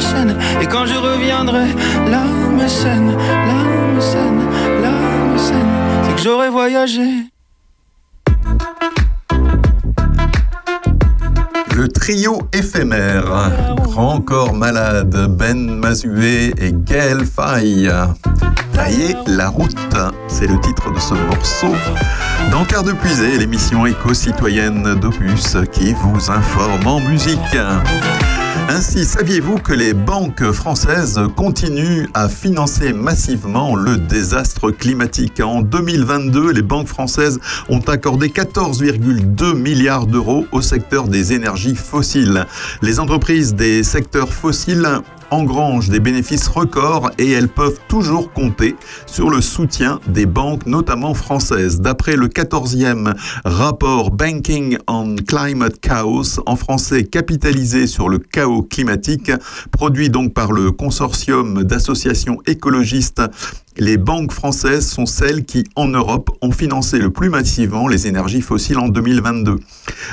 [0.00, 0.36] chaînes.
[0.62, 1.68] Et quand je reviendrai,
[2.10, 3.60] là mes scènes, là
[3.94, 5.68] mes scènes,
[6.04, 7.35] c'est que j'aurais voyagé.
[11.76, 13.50] Le trio éphémère,
[13.82, 17.90] Grand Corps Malade, Ben Mazué et Gaël Faye.
[18.72, 19.76] Tailler la route,
[20.26, 21.74] c'est le titre de ce morceau.
[22.50, 27.38] Dans Quart de Puisée, l'émission éco-citoyenne d'Opus qui vous informe en musique.
[28.68, 35.40] Ainsi, saviez-vous que les banques françaises continuent à financer massivement le désastre climatique?
[35.40, 37.38] En 2022, les banques françaises
[37.68, 42.44] ont accordé 14,2 milliards d'euros au secteur des énergies fossiles.
[42.82, 45.00] Les entreprises des secteurs fossiles
[45.30, 51.14] engrangent des bénéfices records et elles peuvent toujours compter sur le soutien des banques, notamment
[51.14, 51.80] françaises.
[51.80, 53.14] D'après le 14e
[53.44, 59.30] rapport Banking on Climate Chaos, en français capitalisé sur le chaos climatique,
[59.70, 63.22] produit donc par le consortium d'associations écologistes
[63.78, 68.40] les banques françaises sont celles qui, en Europe, ont financé le plus massivement les énergies
[68.40, 69.58] fossiles en 2022.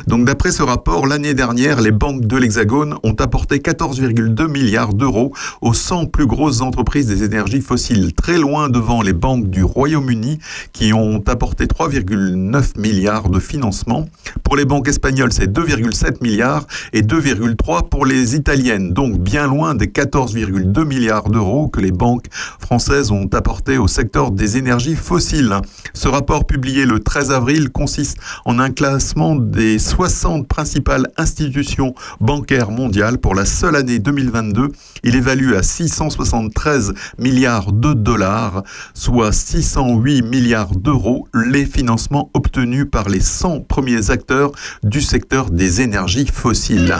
[0.07, 5.33] Donc d'après ce rapport, l'année dernière, les banques de l'Hexagone ont apporté 14,2 milliards d'euros
[5.61, 10.39] aux 100 plus grosses entreprises des énergies fossiles, très loin devant les banques du Royaume-Uni
[10.73, 14.07] qui ont apporté 3,9 milliards de financement.
[14.43, 19.73] Pour les banques espagnoles, c'est 2,7 milliards et 2,3 pour les italiennes, donc bien loin
[19.73, 22.25] des 14,2 milliards d'euros que les banques
[22.59, 25.55] françaises ont apporté au secteur des énergies fossiles.
[25.93, 32.71] Ce rapport publié le 13 avril consiste en un classement des 60 principales institutions bancaires
[32.71, 34.69] mondiales pour la seule année 2022.
[35.03, 43.07] Il évalue à 673 milliards de dollars, soit 608 milliards d'euros, les financements obtenus par
[43.09, 44.51] les 100 premiers acteurs
[44.83, 46.95] du secteur des énergies fossiles.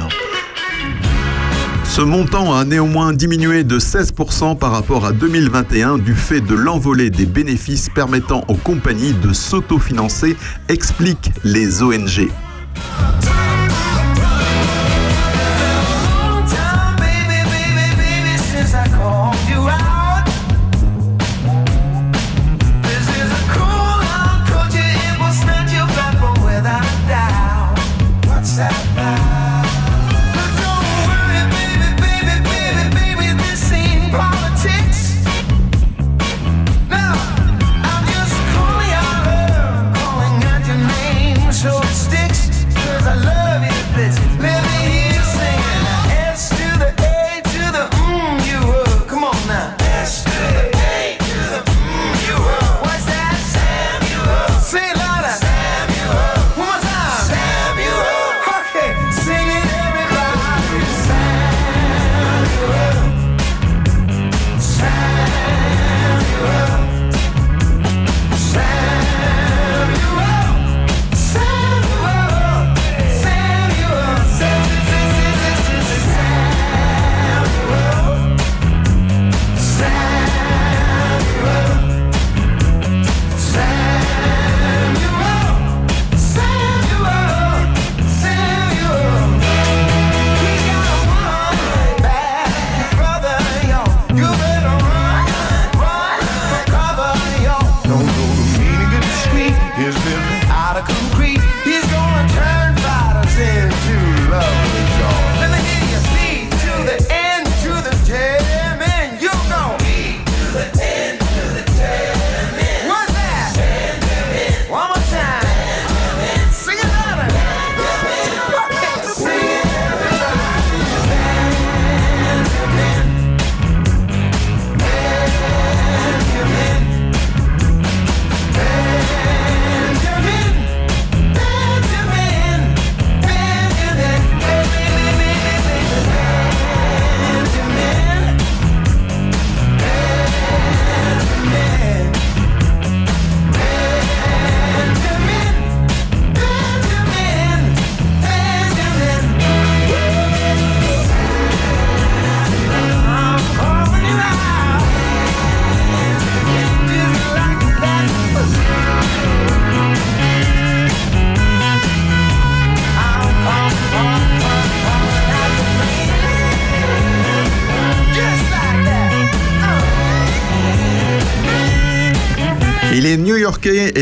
[1.86, 7.10] Ce montant a néanmoins diminué de 16% par rapport à 2021 du fait de l'envolée
[7.10, 10.36] des bénéfices permettant aux compagnies de s'autofinancer,
[10.70, 12.30] expliquent les ONG.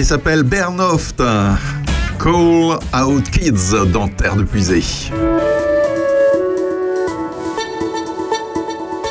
[0.05, 1.21] S'appelle Bernoft.
[2.19, 4.83] Call Out Kids dans Terre de Puisée.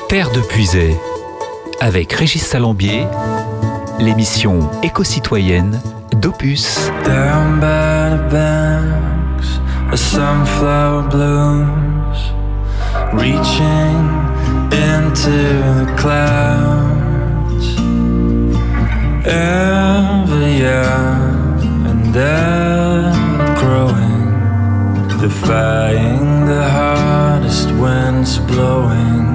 [0.09, 0.97] Terre de Puisée,
[1.80, 3.07] avec Régis Salambier,
[3.99, 5.80] l'émission éco-citoyenne
[6.12, 6.91] d'Opus.
[7.05, 9.61] Down by the banks
[9.93, 12.32] of sunflower blooms,
[13.12, 14.09] reaching
[14.72, 16.61] into the clouds.
[20.62, 29.28] and then I'm growing, defying the hardest winds blowing.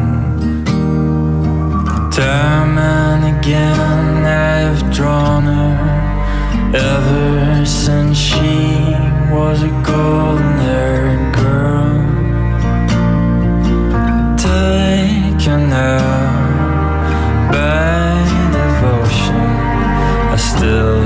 [2.12, 8.94] Time and again I have drawn her, ever since she
[9.34, 12.02] was a golden haired girl.
[14.38, 19.50] Taken out by devotion,
[20.32, 21.05] I still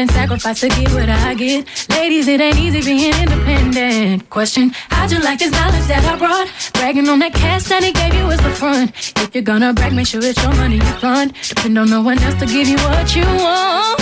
[0.00, 1.66] been sacrificed to get what I get.
[1.90, 4.30] Ladies, it ain't easy being independent.
[4.30, 6.48] Question, how'd you like this knowledge that I brought?
[6.72, 8.88] Bragging on that cash that he gave you was the front.
[9.18, 11.34] If you're gonna brag, make sure it's your money you fund.
[11.48, 14.00] Depend on no one else to give you what you want.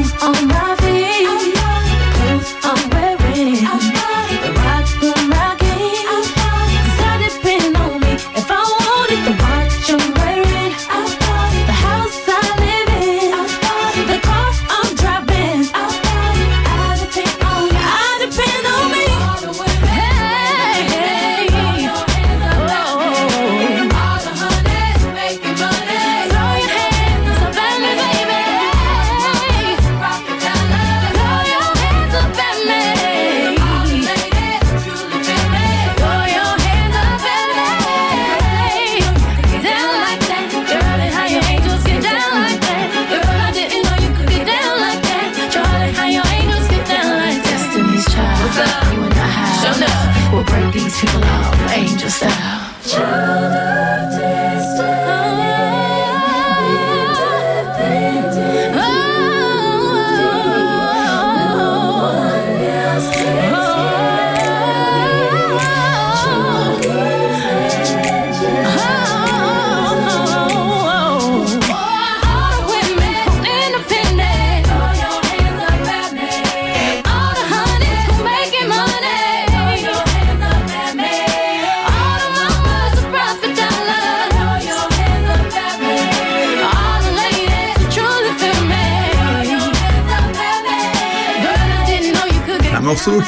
[0.00, 0.83] It's on my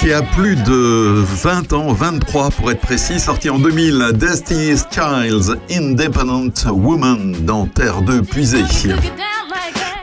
[0.01, 5.53] qui a plus de 20 ans, 23 pour être précis, sorti en 2000, Destiny's Child's
[5.71, 8.65] Independent Woman dans Terre de Puisée.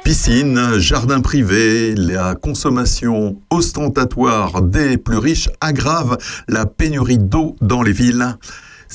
[0.03, 7.93] Piscine, jardin privé, la consommation ostentatoire des plus riches aggrave la pénurie d'eau dans les
[7.93, 8.37] villes.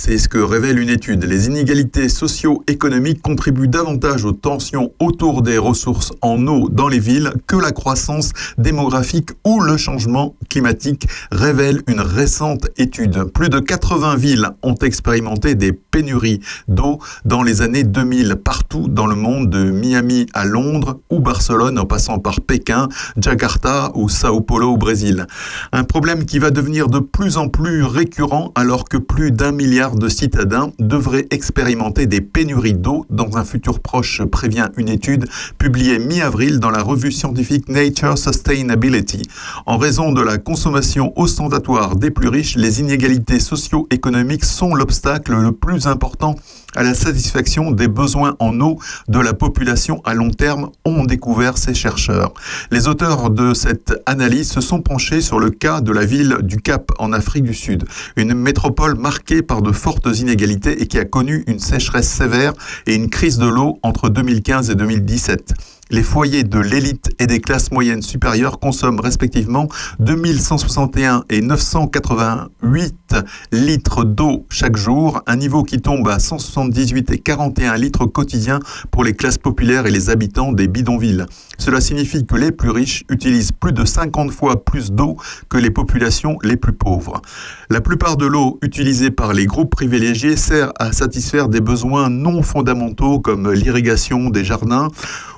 [0.00, 1.24] C'est ce que révèle une étude.
[1.24, 7.32] Les inégalités socio-économiques contribuent davantage aux tensions autour des ressources en eau dans les villes
[7.48, 13.24] que la croissance démographique ou le changement climatique, révèle une récente étude.
[13.34, 19.06] Plus de 80 villes ont expérimenté des pénuries d'eau dans les années 2000 partout dans
[19.06, 24.40] le monde, de Miami à Londres ou Barcelone en passant par Pékin, Jakarta ou Sao
[24.40, 25.26] Paulo au Brésil.
[25.72, 29.88] Un problème qui va devenir de plus en plus récurrent alors que plus d'un milliard
[29.94, 35.27] de citadins devraient expérimenter des pénuries d'eau dans un futur proche, prévient une étude
[35.59, 39.23] publiée mi-avril dans la revue scientifique Nature Sustainability.
[39.66, 45.52] En raison de la consommation ostentatoire des plus riches, les inégalités socio-économiques sont l'obstacle le
[45.52, 46.36] plus important
[46.77, 48.78] à la satisfaction des besoins en eau
[49.09, 52.35] de la population à long terme, ont découvert ces chercheurs.
[52.70, 56.59] Les auteurs de cette analyse se sont penchés sur le cas de la ville du
[56.59, 57.85] Cap en Afrique du Sud,
[58.16, 62.52] une métropole marquée par de fortes inégalités et qui a connu une sécheresse sévère
[62.86, 65.55] et une crise de l'eau entre 2015 et 2017.
[65.90, 69.68] Les foyers de l'élite et des classes moyennes supérieures consomment respectivement
[70.00, 73.14] 2161 et 988
[73.52, 78.60] litres d'eau chaque jour, un niveau qui tombe à 178 et 41 litres quotidiens
[78.90, 81.24] pour les classes populaires et les habitants des bidonvilles.
[81.59, 85.16] Cela signifie que les plus riches utilisent plus de 50 fois plus d'eau
[85.48, 87.20] que les populations les plus pauvres.
[87.68, 92.43] La plupart de l'eau utilisée par les groupes privilégiés sert à satisfaire des besoins non
[92.43, 94.89] fondamentaux comme l'irrigation des jardins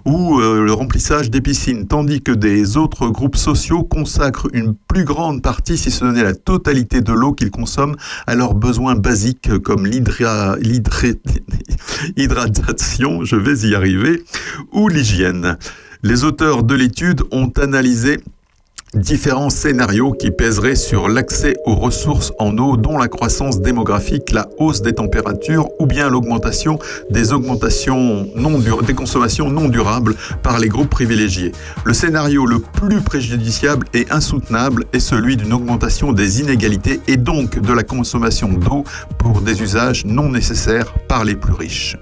[0.05, 5.05] ou euh, le remplissage des piscines, tandis que des autres groupes sociaux consacrent une plus
[5.05, 9.59] grande partie, si ce n'est la totalité de l'eau qu'ils consomment, à leurs besoins basiques
[9.59, 11.20] comme l'hydra- l'hydré-
[12.16, 14.22] hydratation, je vais y arriver,
[14.72, 15.56] ou l'hygiène.
[16.02, 18.20] Les auteurs de l'étude ont analysé
[18.94, 24.48] différents scénarios qui pèseraient sur l'accès aux ressources en eau, dont la croissance démographique, la
[24.59, 26.78] hausse des températures ou bien l'augmentation
[27.10, 31.52] des augmentations non des consommations non durables par les groupes privilégiés.
[31.85, 37.59] Le scénario le plus préjudiciable et insoutenable est celui d'une augmentation des inégalités et donc
[37.59, 38.85] de la consommation d'eau
[39.18, 41.98] pour des usages non nécessaires par les plus riches.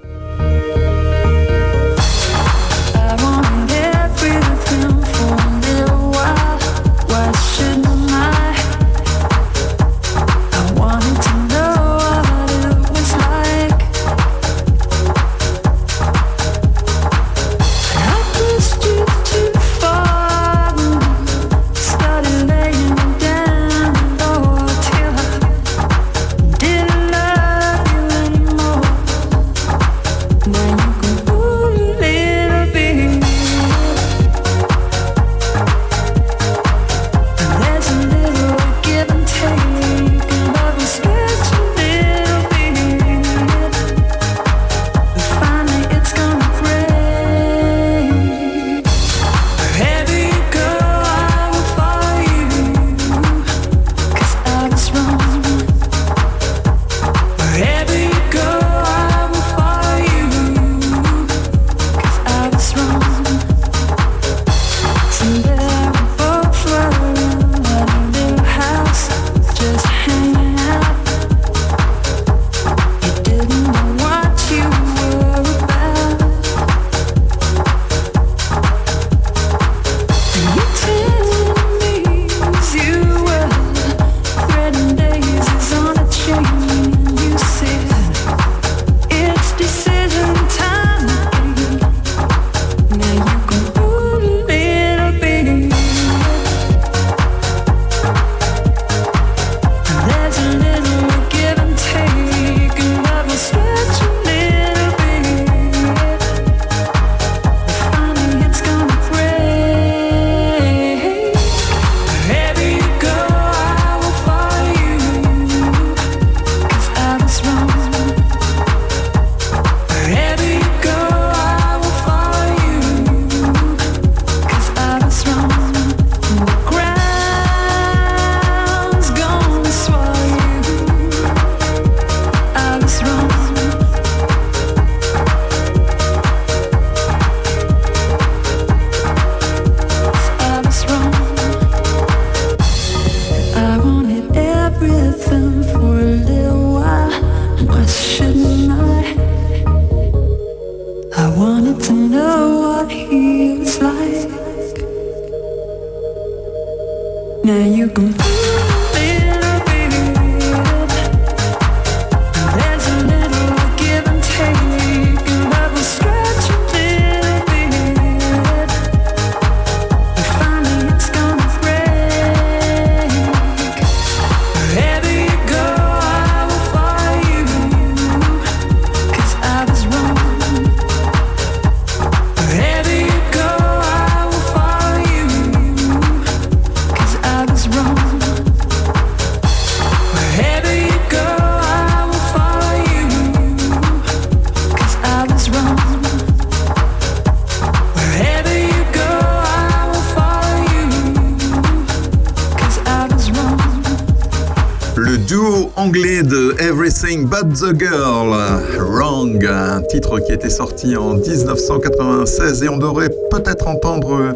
[207.49, 208.35] Not the Girl,
[208.79, 214.35] Wrong, un titre qui était sorti en 1996 et on devrait peut-être entendre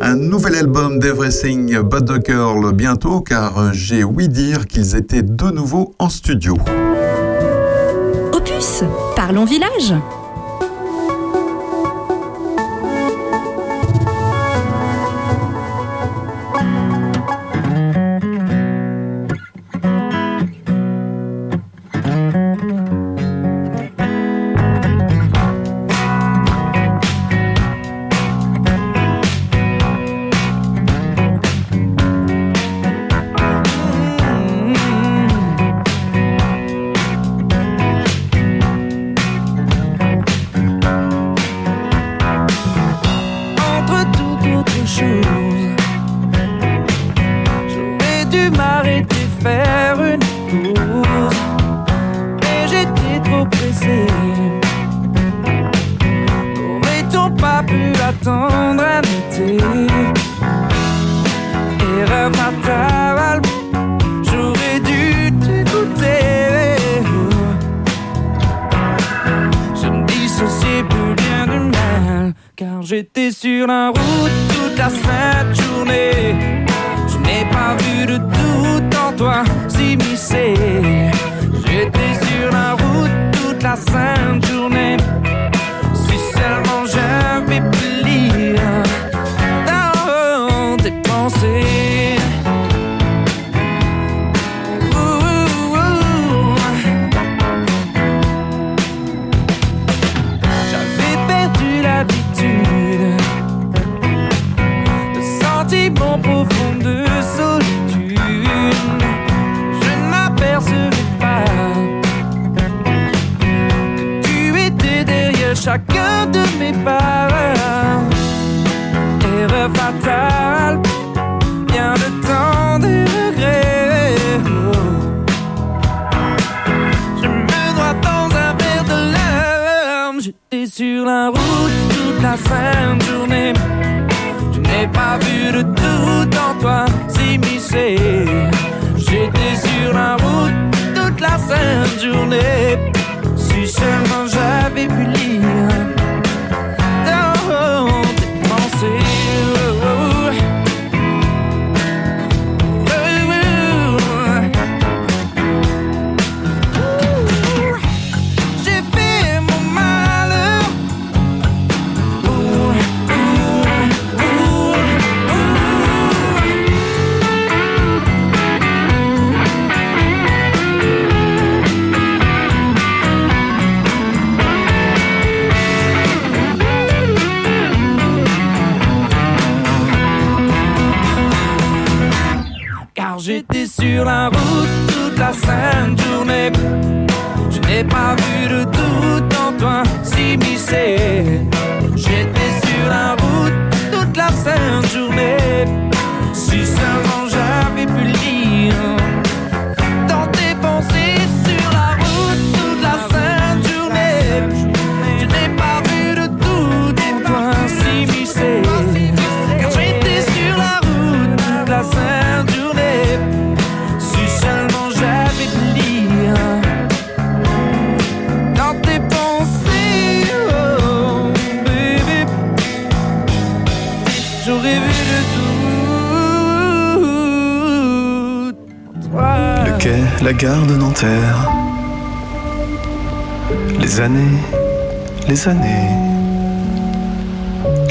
[0.00, 5.50] un nouvel album d'Everything But the Girl bientôt car j'ai ouï dire qu'ils étaient de
[5.50, 6.56] nouveau en studio.
[8.32, 8.84] Opus,
[9.16, 9.94] parlons village.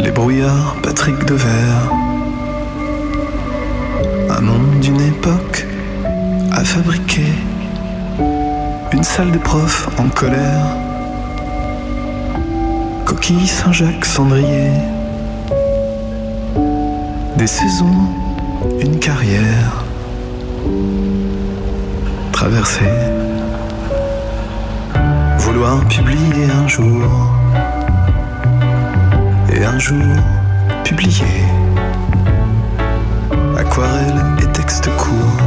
[0.02, 1.92] Les brouillards, Patrick Devers.
[4.30, 5.68] Un monde d'une époque
[6.54, 7.34] à fabriquer.
[8.94, 10.78] Une salle des profs en colère.
[13.04, 14.72] Coquille Saint-Jacques cendrier.
[17.36, 18.08] Des saisons,
[18.80, 19.84] une carrière.
[22.32, 22.86] Traversée
[25.38, 27.41] vouloir publier un jour
[29.74, 30.16] un jour,
[30.84, 31.46] publier.
[33.58, 35.38] Aquarelle et texte court.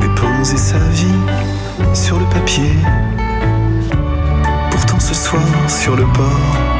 [0.00, 1.20] Déposer sa vie
[1.92, 2.72] sur le papier.
[4.70, 6.71] Pourtant ce soir sur le bord.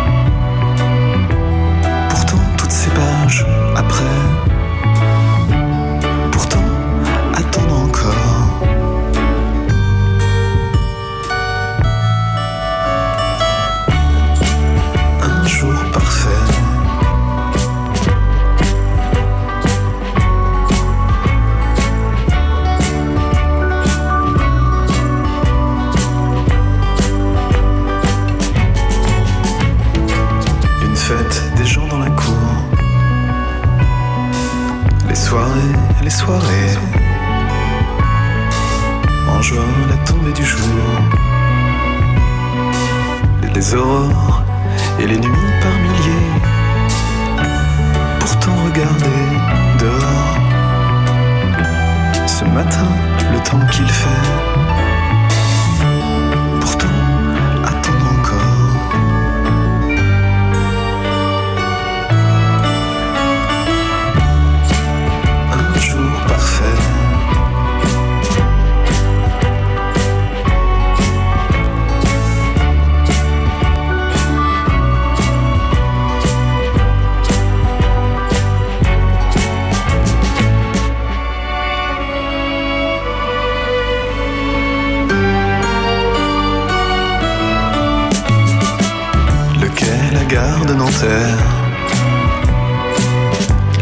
[90.42, 91.38] De Nanterre.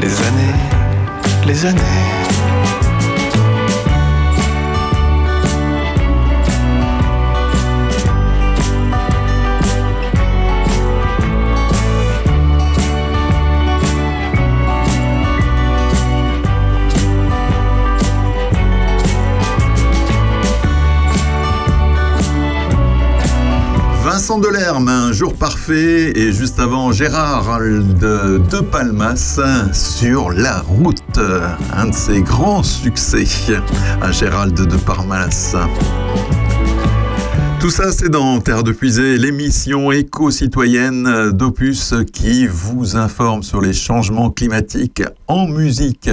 [0.01, 0.59] Les années,
[1.47, 2.50] les années.
[24.31, 29.41] Vincent Delerme, un jour parfait, et juste avant Gérard de, Palmas
[29.73, 31.19] sur la route,
[31.73, 33.25] un de ses grands succès
[34.01, 35.57] à Gérald de Palmas.
[37.61, 43.75] Tout ça, c'est dans Terre de Puisée, l'émission éco-citoyenne d'Opus qui vous informe sur les
[43.75, 46.09] changements climatiques en musique.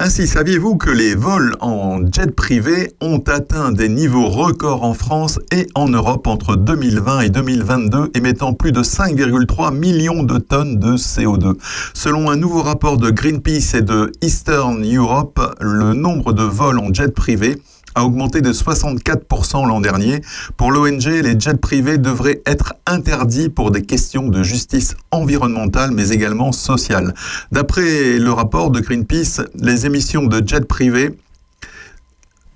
[0.00, 5.38] Ainsi, saviez-vous que les vols en jet privé ont atteint des niveaux records en France
[5.52, 10.96] et en Europe entre 2020 et 2022, émettant plus de 5,3 millions de tonnes de
[10.96, 11.54] CO2
[11.94, 16.92] Selon un nouveau rapport de Greenpeace et de Eastern Europe, le nombre de vols en
[16.92, 17.56] jet privé
[17.94, 20.20] a augmenté de 64% l'an dernier.
[20.56, 26.10] Pour l'ONG, les jets privés devraient être interdits pour des questions de justice environnementale, mais
[26.10, 27.14] également sociale.
[27.50, 31.16] D'après le rapport de Greenpeace, les émissions de jets privés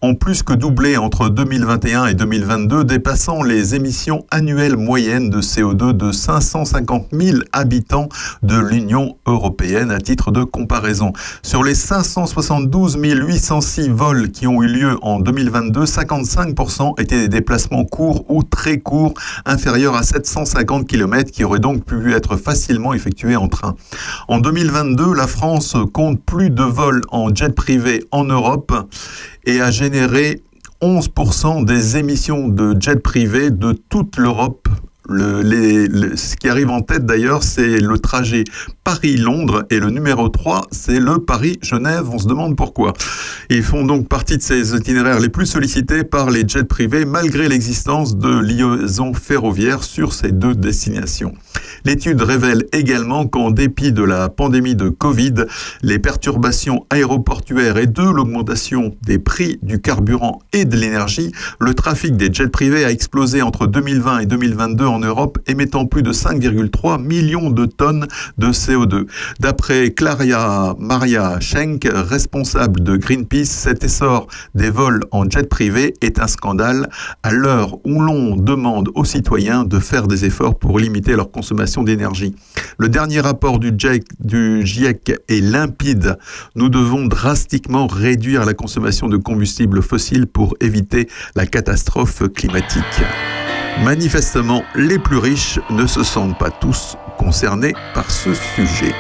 [0.02, 5.92] ont plus que doublé entre 2021 et 2022, dépassant les émissions annuelles moyennes de CO2
[5.92, 8.08] de 550 000 habitants
[8.42, 11.12] de l'Union européenne à titre de comparaison.
[11.42, 17.84] Sur les 572 806 vols qui ont eu lieu en 2022, 55% étaient des déplacements
[17.84, 19.14] courts ou très courts,
[19.44, 23.74] inférieurs à 750 km, qui auraient donc pu être facilement effectués en train.
[24.28, 28.72] En 2022, la France compte plus de vols en jet privé en Europe
[29.46, 30.42] et a généré
[30.82, 34.68] 11% des émissions de jets privés de toute l'Europe.
[35.08, 38.44] Ce qui arrive en tête d'ailleurs, c'est le trajet
[38.82, 42.08] Paris-Londres et le numéro 3, c'est le Paris-Genève.
[42.10, 42.92] On se demande pourquoi.
[43.50, 47.48] Ils font donc partie de ces itinéraires les plus sollicités par les jets privés malgré
[47.48, 51.34] l'existence de liaisons ferroviaires sur ces deux destinations.
[51.84, 55.34] L'étude révèle également qu'en dépit de la pandémie de Covid,
[55.82, 62.16] les perturbations aéroportuaires et de l'augmentation des prix du carburant et de l'énergie, le trafic
[62.16, 66.12] des jets privés a explosé entre 2020 et 2022 en en Europe, émettant plus de
[66.12, 68.06] 5,3 millions de tonnes
[68.38, 69.06] de CO2.
[69.40, 76.18] D'après Claria Maria Schenk, responsable de Greenpeace, cet essor des vols en jet privé est
[76.18, 76.88] un scandale
[77.22, 81.82] à l'heure où l'on demande aux citoyens de faire des efforts pour limiter leur consommation
[81.82, 82.34] d'énergie.
[82.78, 86.16] Le dernier rapport du GIEC, du GIEC est limpide.
[86.54, 93.02] Nous devons drastiquement réduire la consommation de combustibles fossiles pour éviter la catastrophe climatique.
[93.84, 98.94] Manifestement, les plus riches ne se sentent pas tous concernés par ce sujet.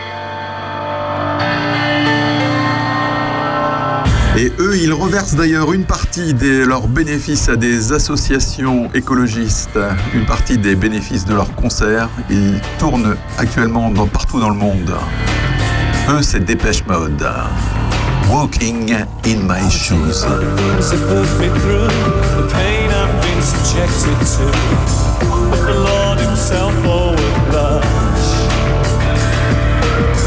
[4.38, 9.78] Et eux, ils reversent d'ailleurs une partie de leurs bénéfices à des associations écologistes,
[10.14, 12.10] une partie des bénéfices de leurs concerts.
[12.28, 14.94] Ils tournent actuellement partout dans le monde.
[16.10, 17.26] Eux, c'est Dépêche Mode.
[18.30, 18.94] Walking
[19.24, 20.26] in my shoes.
[23.46, 24.46] Subjected to.
[25.50, 27.14] But the Lord Himself oh,
[27.50, 28.26] blush.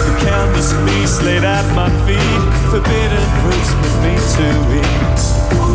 [0.08, 2.42] The countless feasts laid at my feet,
[2.72, 4.48] forbidden fruits for me to
[4.80, 5.20] eat.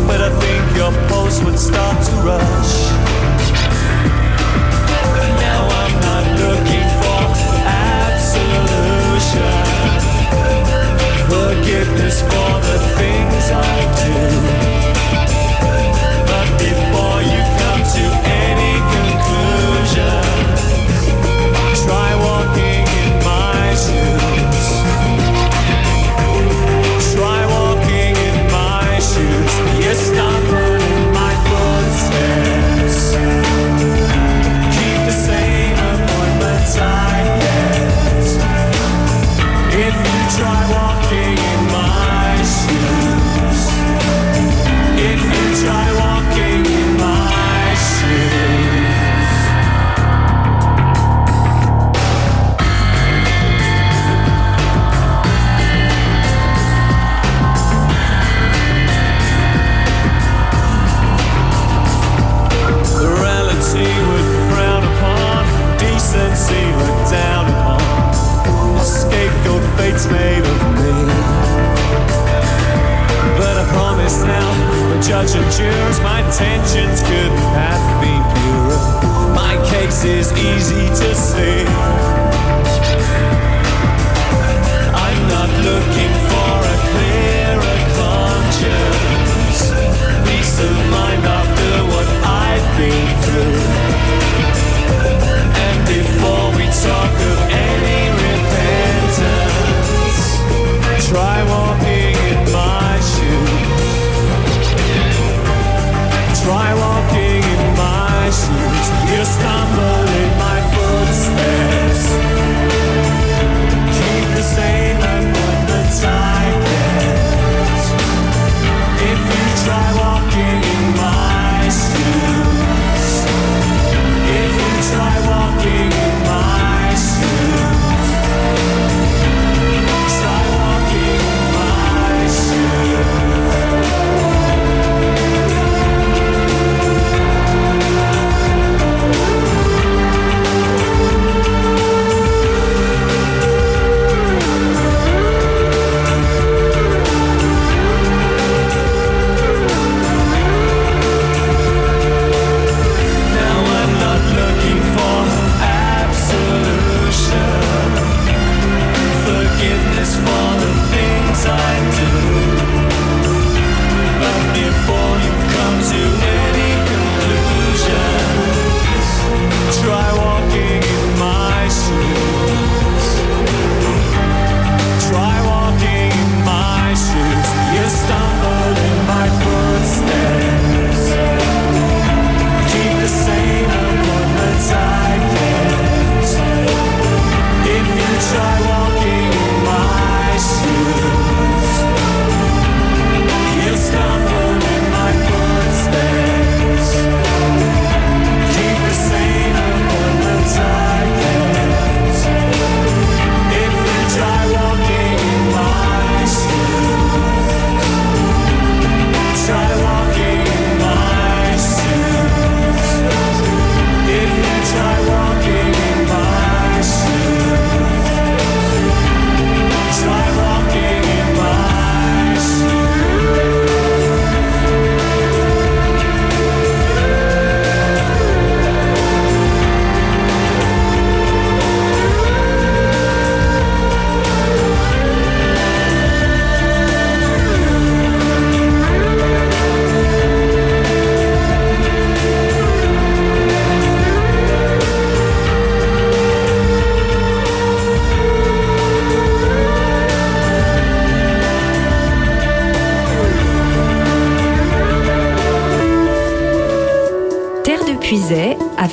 [0.07, 2.84] But I think your pulse would start to rush.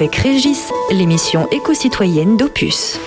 [0.02, 2.98] avec Régis, l'émission éco-citoyenne d'Opus.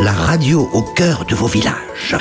[0.00, 2.14] La radio au cœur de vos villages.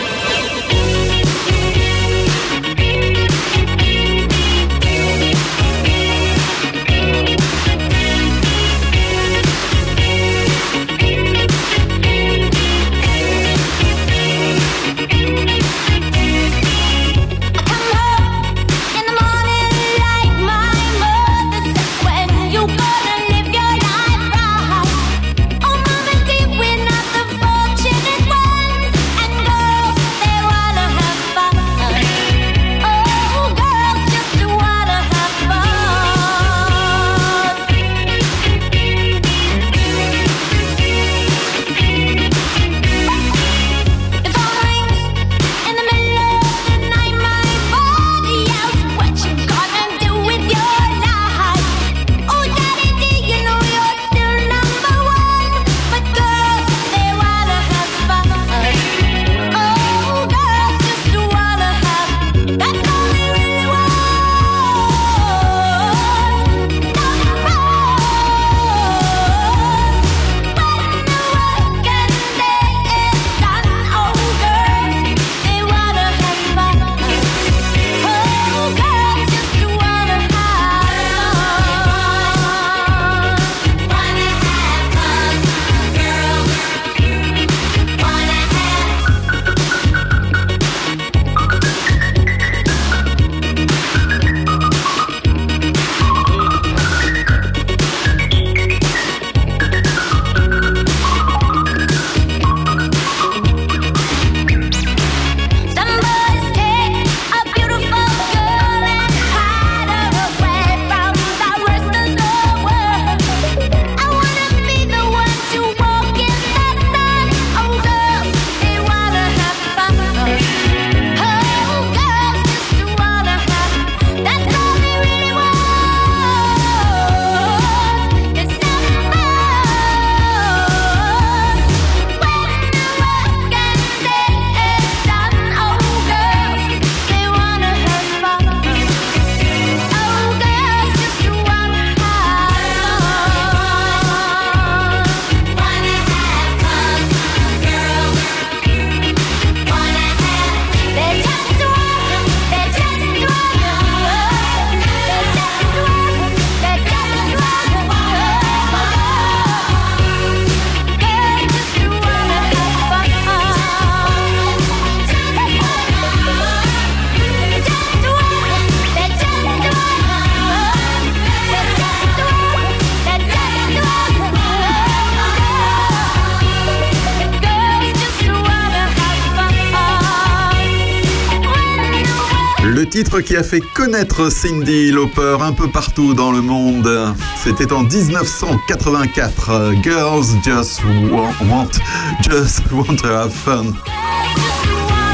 [183.22, 187.14] Qui a fait connaître Cindy Lauper un peu partout dans le monde.
[187.44, 189.74] C'était en 1984.
[189.84, 190.82] Girls just
[191.12, 191.80] want, want-
[192.22, 193.66] just want to have fun.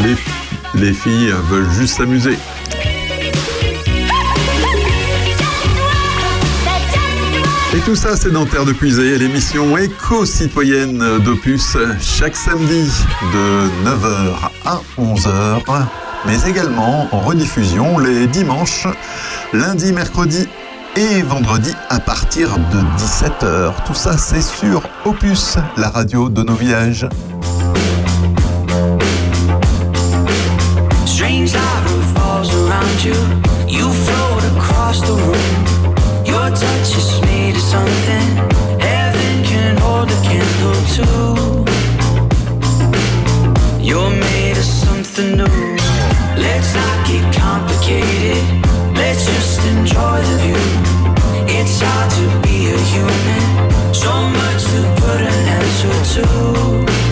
[0.03, 0.15] Les,
[0.82, 2.38] les filles veulent juste s'amuser.
[7.76, 12.90] Et tout ça, c'est dans Terre de Puisée, l'émission éco-citoyenne d'Opus, chaque samedi
[13.34, 14.34] de 9h
[14.65, 15.86] à 11h,
[16.26, 18.88] mais également en rediffusion les dimanches,
[19.53, 20.47] lundi, mercredi
[20.95, 23.73] et vendredi à partir de 17h.
[23.85, 27.07] Tout ça, c'est sur Opus, la radio de nos villages.
[43.85, 45.74] You're made of something new.
[46.46, 48.44] Let's not get complicated.
[48.96, 50.66] Let's just enjoy the view.
[51.58, 53.94] It's hard to be a human.
[53.94, 57.05] So much to put an answer to.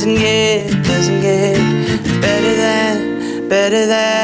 [0.00, 1.58] Doesn't get, doesn't get
[2.22, 4.19] better than, better than.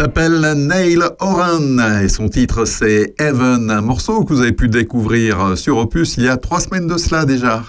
[0.00, 5.58] S'appelle Neil Horan et son titre c'est Heaven, un morceau que vous avez pu découvrir
[5.58, 7.62] sur Opus il y a trois semaines de cela déjà.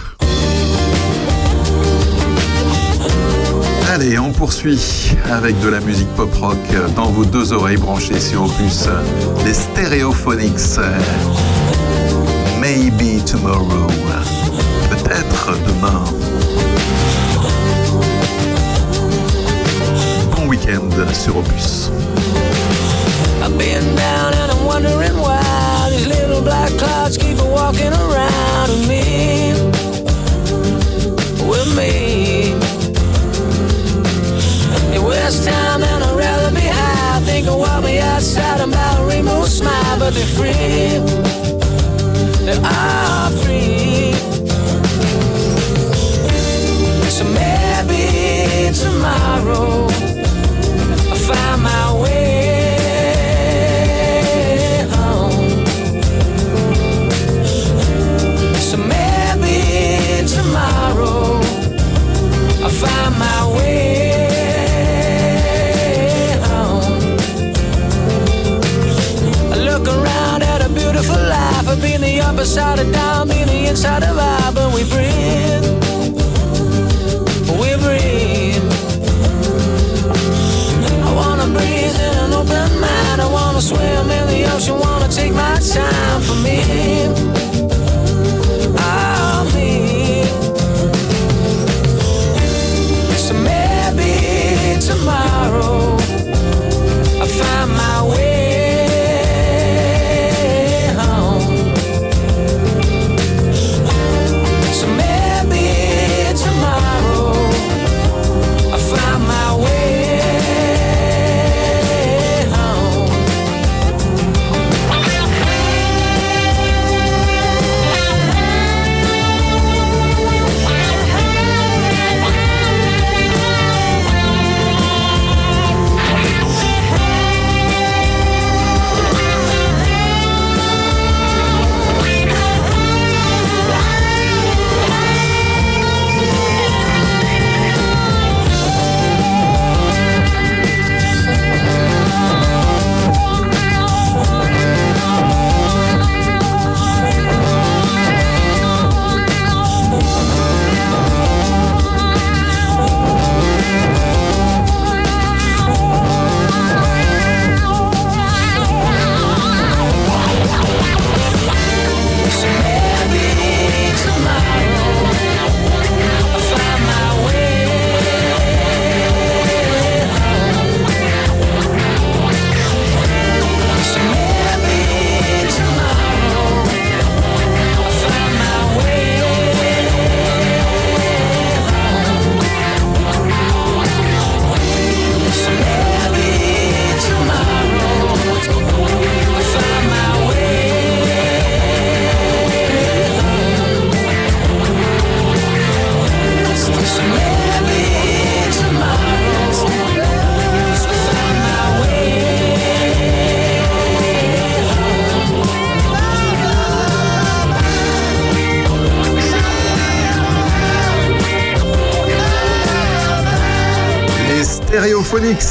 [3.93, 6.55] Allez, on poursuit avec de la musique pop-rock
[6.95, 8.87] dans vos deux oreilles branchées sur Opus,
[9.45, 10.79] les Stereophonics.
[12.61, 13.87] Maybe tomorrow,
[14.89, 16.30] peut-être demain.
[20.81, 21.89] Week-end sur Opus.
[23.43, 28.69] I've been down and I'm wondering why these little black clouds keep walking around
[31.47, 32.53] with me.
[34.95, 40.13] It was time and I'd rather be high, thinking me outside about rainbow smile, but
[40.13, 40.99] they're free,
[42.45, 44.13] they are free.
[47.09, 50.10] So maybe tomorrow
[72.31, 75.65] side by side of the inside of vibe, but we breathe.
[77.59, 78.63] We breathe.
[81.07, 83.21] I wanna breathe in an open mind.
[83.21, 84.79] I wanna swim in the ocean.
[84.79, 86.59] Wanna take my time for me.
[88.77, 90.23] I'll me.
[93.25, 95.97] So maybe tomorrow
[97.21, 98.20] I find my way.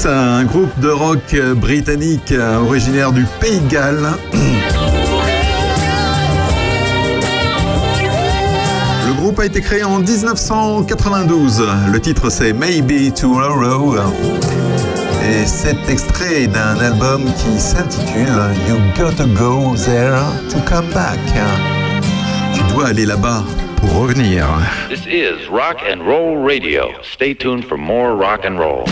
[0.05, 4.09] Un groupe de rock britannique euh, originaire du Pays de Galles.
[9.09, 11.65] Le groupe a été créé en 1992.
[11.93, 13.97] Le titre c'est Maybe Tomorrow.
[15.29, 21.19] Et cet extrait d'un album qui s'intitule You Gotta Go There to Come Back.
[22.55, 23.43] Tu dois aller là-bas
[23.79, 24.47] pour revenir.
[24.89, 26.93] This is Rock and Roll Radio.
[27.03, 28.85] Stay tuned for more rock and roll.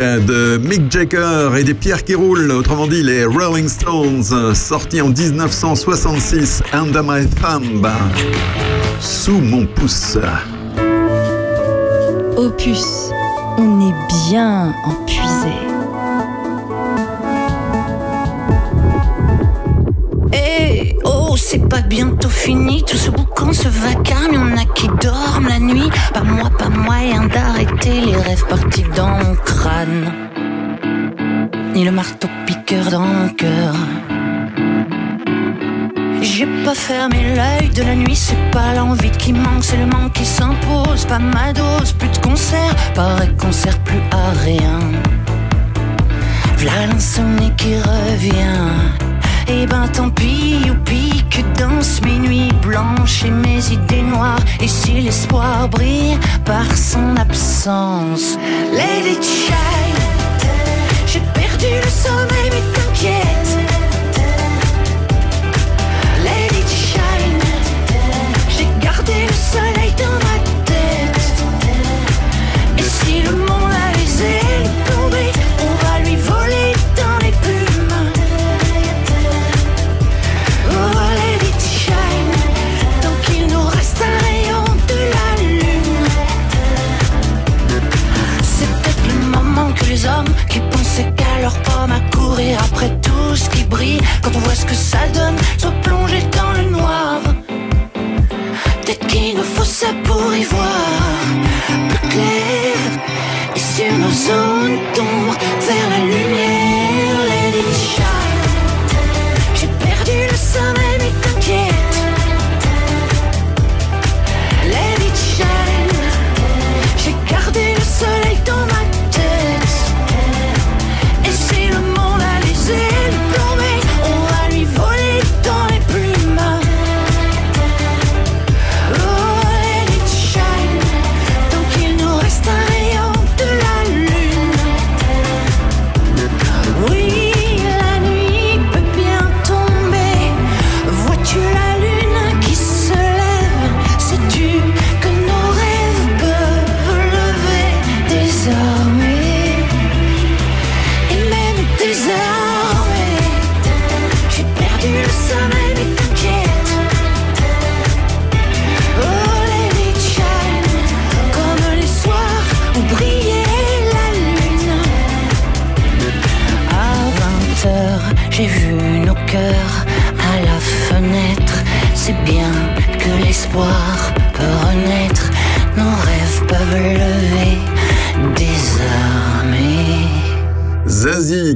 [0.00, 5.08] De Mick Jagger et des pierres qui roulent, autrement dit les Rolling Stones, sorti en
[5.08, 7.88] 1966, Under My Thumb,
[9.00, 10.18] sous mon pouce.
[12.36, 13.10] Opus,
[13.56, 13.94] on est
[14.30, 15.03] bien empuisé.
[21.54, 24.32] C'est pas bientôt fini tout ce boucan, ce vacarme.
[24.32, 25.90] Y'en a qui dorment la nuit.
[26.12, 30.04] Pas moi, pas moyen d'arrêter les rêves partis dans mon crâne.
[31.74, 33.74] Ni le marteau piqueur dans mon cœur.
[36.22, 40.14] J'ai pas fermé l'œil de la nuit, c'est pas l'envie qui manque, c'est le manque
[40.14, 41.04] qui s'impose.
[41.04, 44.78] Pas ma dose, plus de concert, pareil qu'on sert plus à rien.
[46.56, 49.03] V'là l'insomnie qui revient.
[49.48, 54.40] Et ben tant pis, youpi, que dansent mes nuits blanches et mes idées noires.
[54.60, 58.36] Et si l'espoir brille par son absence,
[58.72, 60.00] Lady Child,
[61.06, 63.58] j'ai perdu le sommeil, mais t'inquiète.
[66.24, 67.44] Lady Shine,
[68.48, 70.53] j'ai gardé le soleil dans ma tête.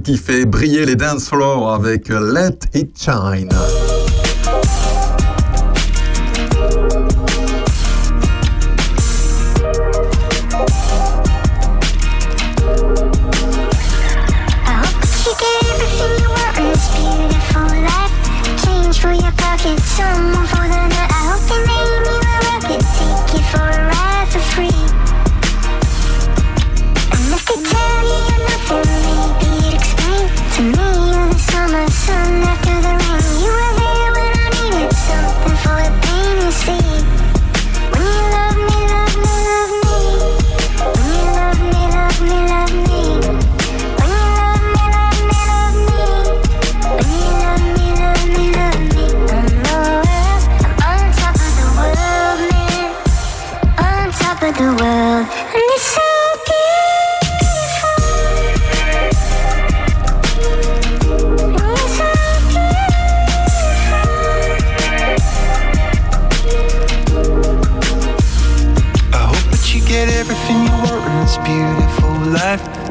[0.09, 3.51] qui fait briller les dance floors avec Let It Shine.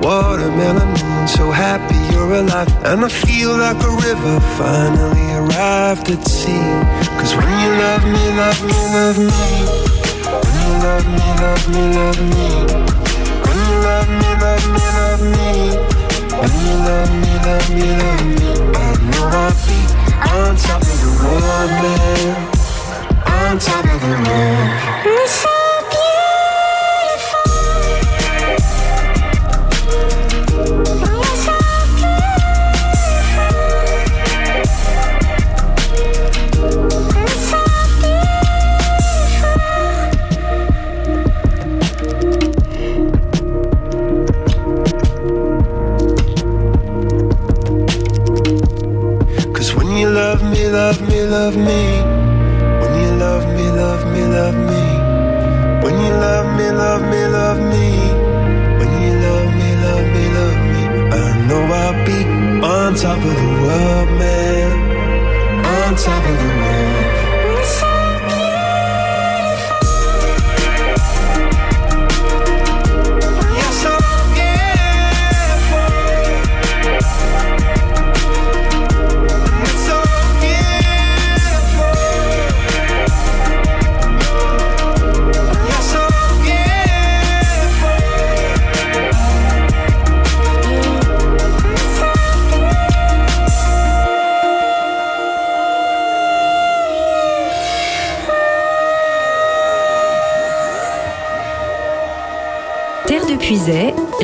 [0.01, 2.69] Watermelon moon, so happy you're alive.
[2.85, 6.67] And I feel like a river finally arrived at sea.
[7.17, 9.41] Cause when you love me, love me, love me.
[10.43, 12.47] When you love me, love me, love me.
[13.43, 15.49] When you love me, love me, love me.
[16.39, 18.49] When you love me, love me, love me.
[18.75, 19.79] I know I'll be
[20.29, 22.35] on top of the world, man.
[23.25, 25.56] On top of the world.
[51.47, 51.83] love me,
[52.81, 54.83] when you love me, love me, love me,
[55.81, 57.87] when you love me, love me, love me,
[58.79, 60.83] when you love me, love me, love me,
[61.15, 62.19] I know I'll be
[62.75, 64.69] on top of the world, man,
[65.65, 66.56] on top of the world.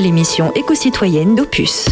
[0.04, 1.88] l'émission éco-citoyenne d'Opus.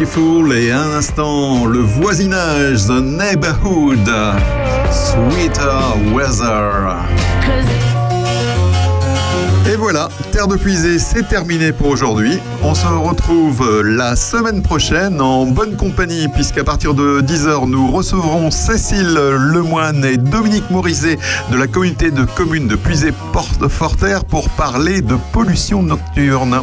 [0.00, 4.08] Et un instant le voisinage, The Neighborhood,
[4.92, 6.94] Sweeter Weather.
[9.68, 12.38] Et voilà, Terre de Puisée, c'est terminé pour aujourd'hui.
[12.62, 18.52] On se retrouve la semaine prochaine en bonne compagnie, puisqu'à partir de 10h, nous recevrons
[18.52, 19.18] Cécile
[19.52, 21.18] Lemoine et Dominique Morizet
[21.50, 26.62] de la communauté de communes de Puisée-Forterre pour parler de pollution nocturne.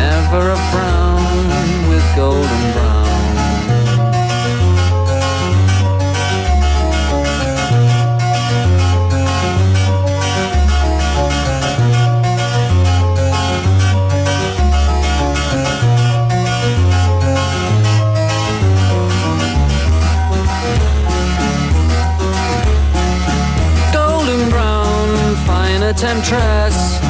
[0.00, 1.46] never a frown
[1.90, 3.00] with golden brown
[23.92, 27.09] golden brown, fine a temptress.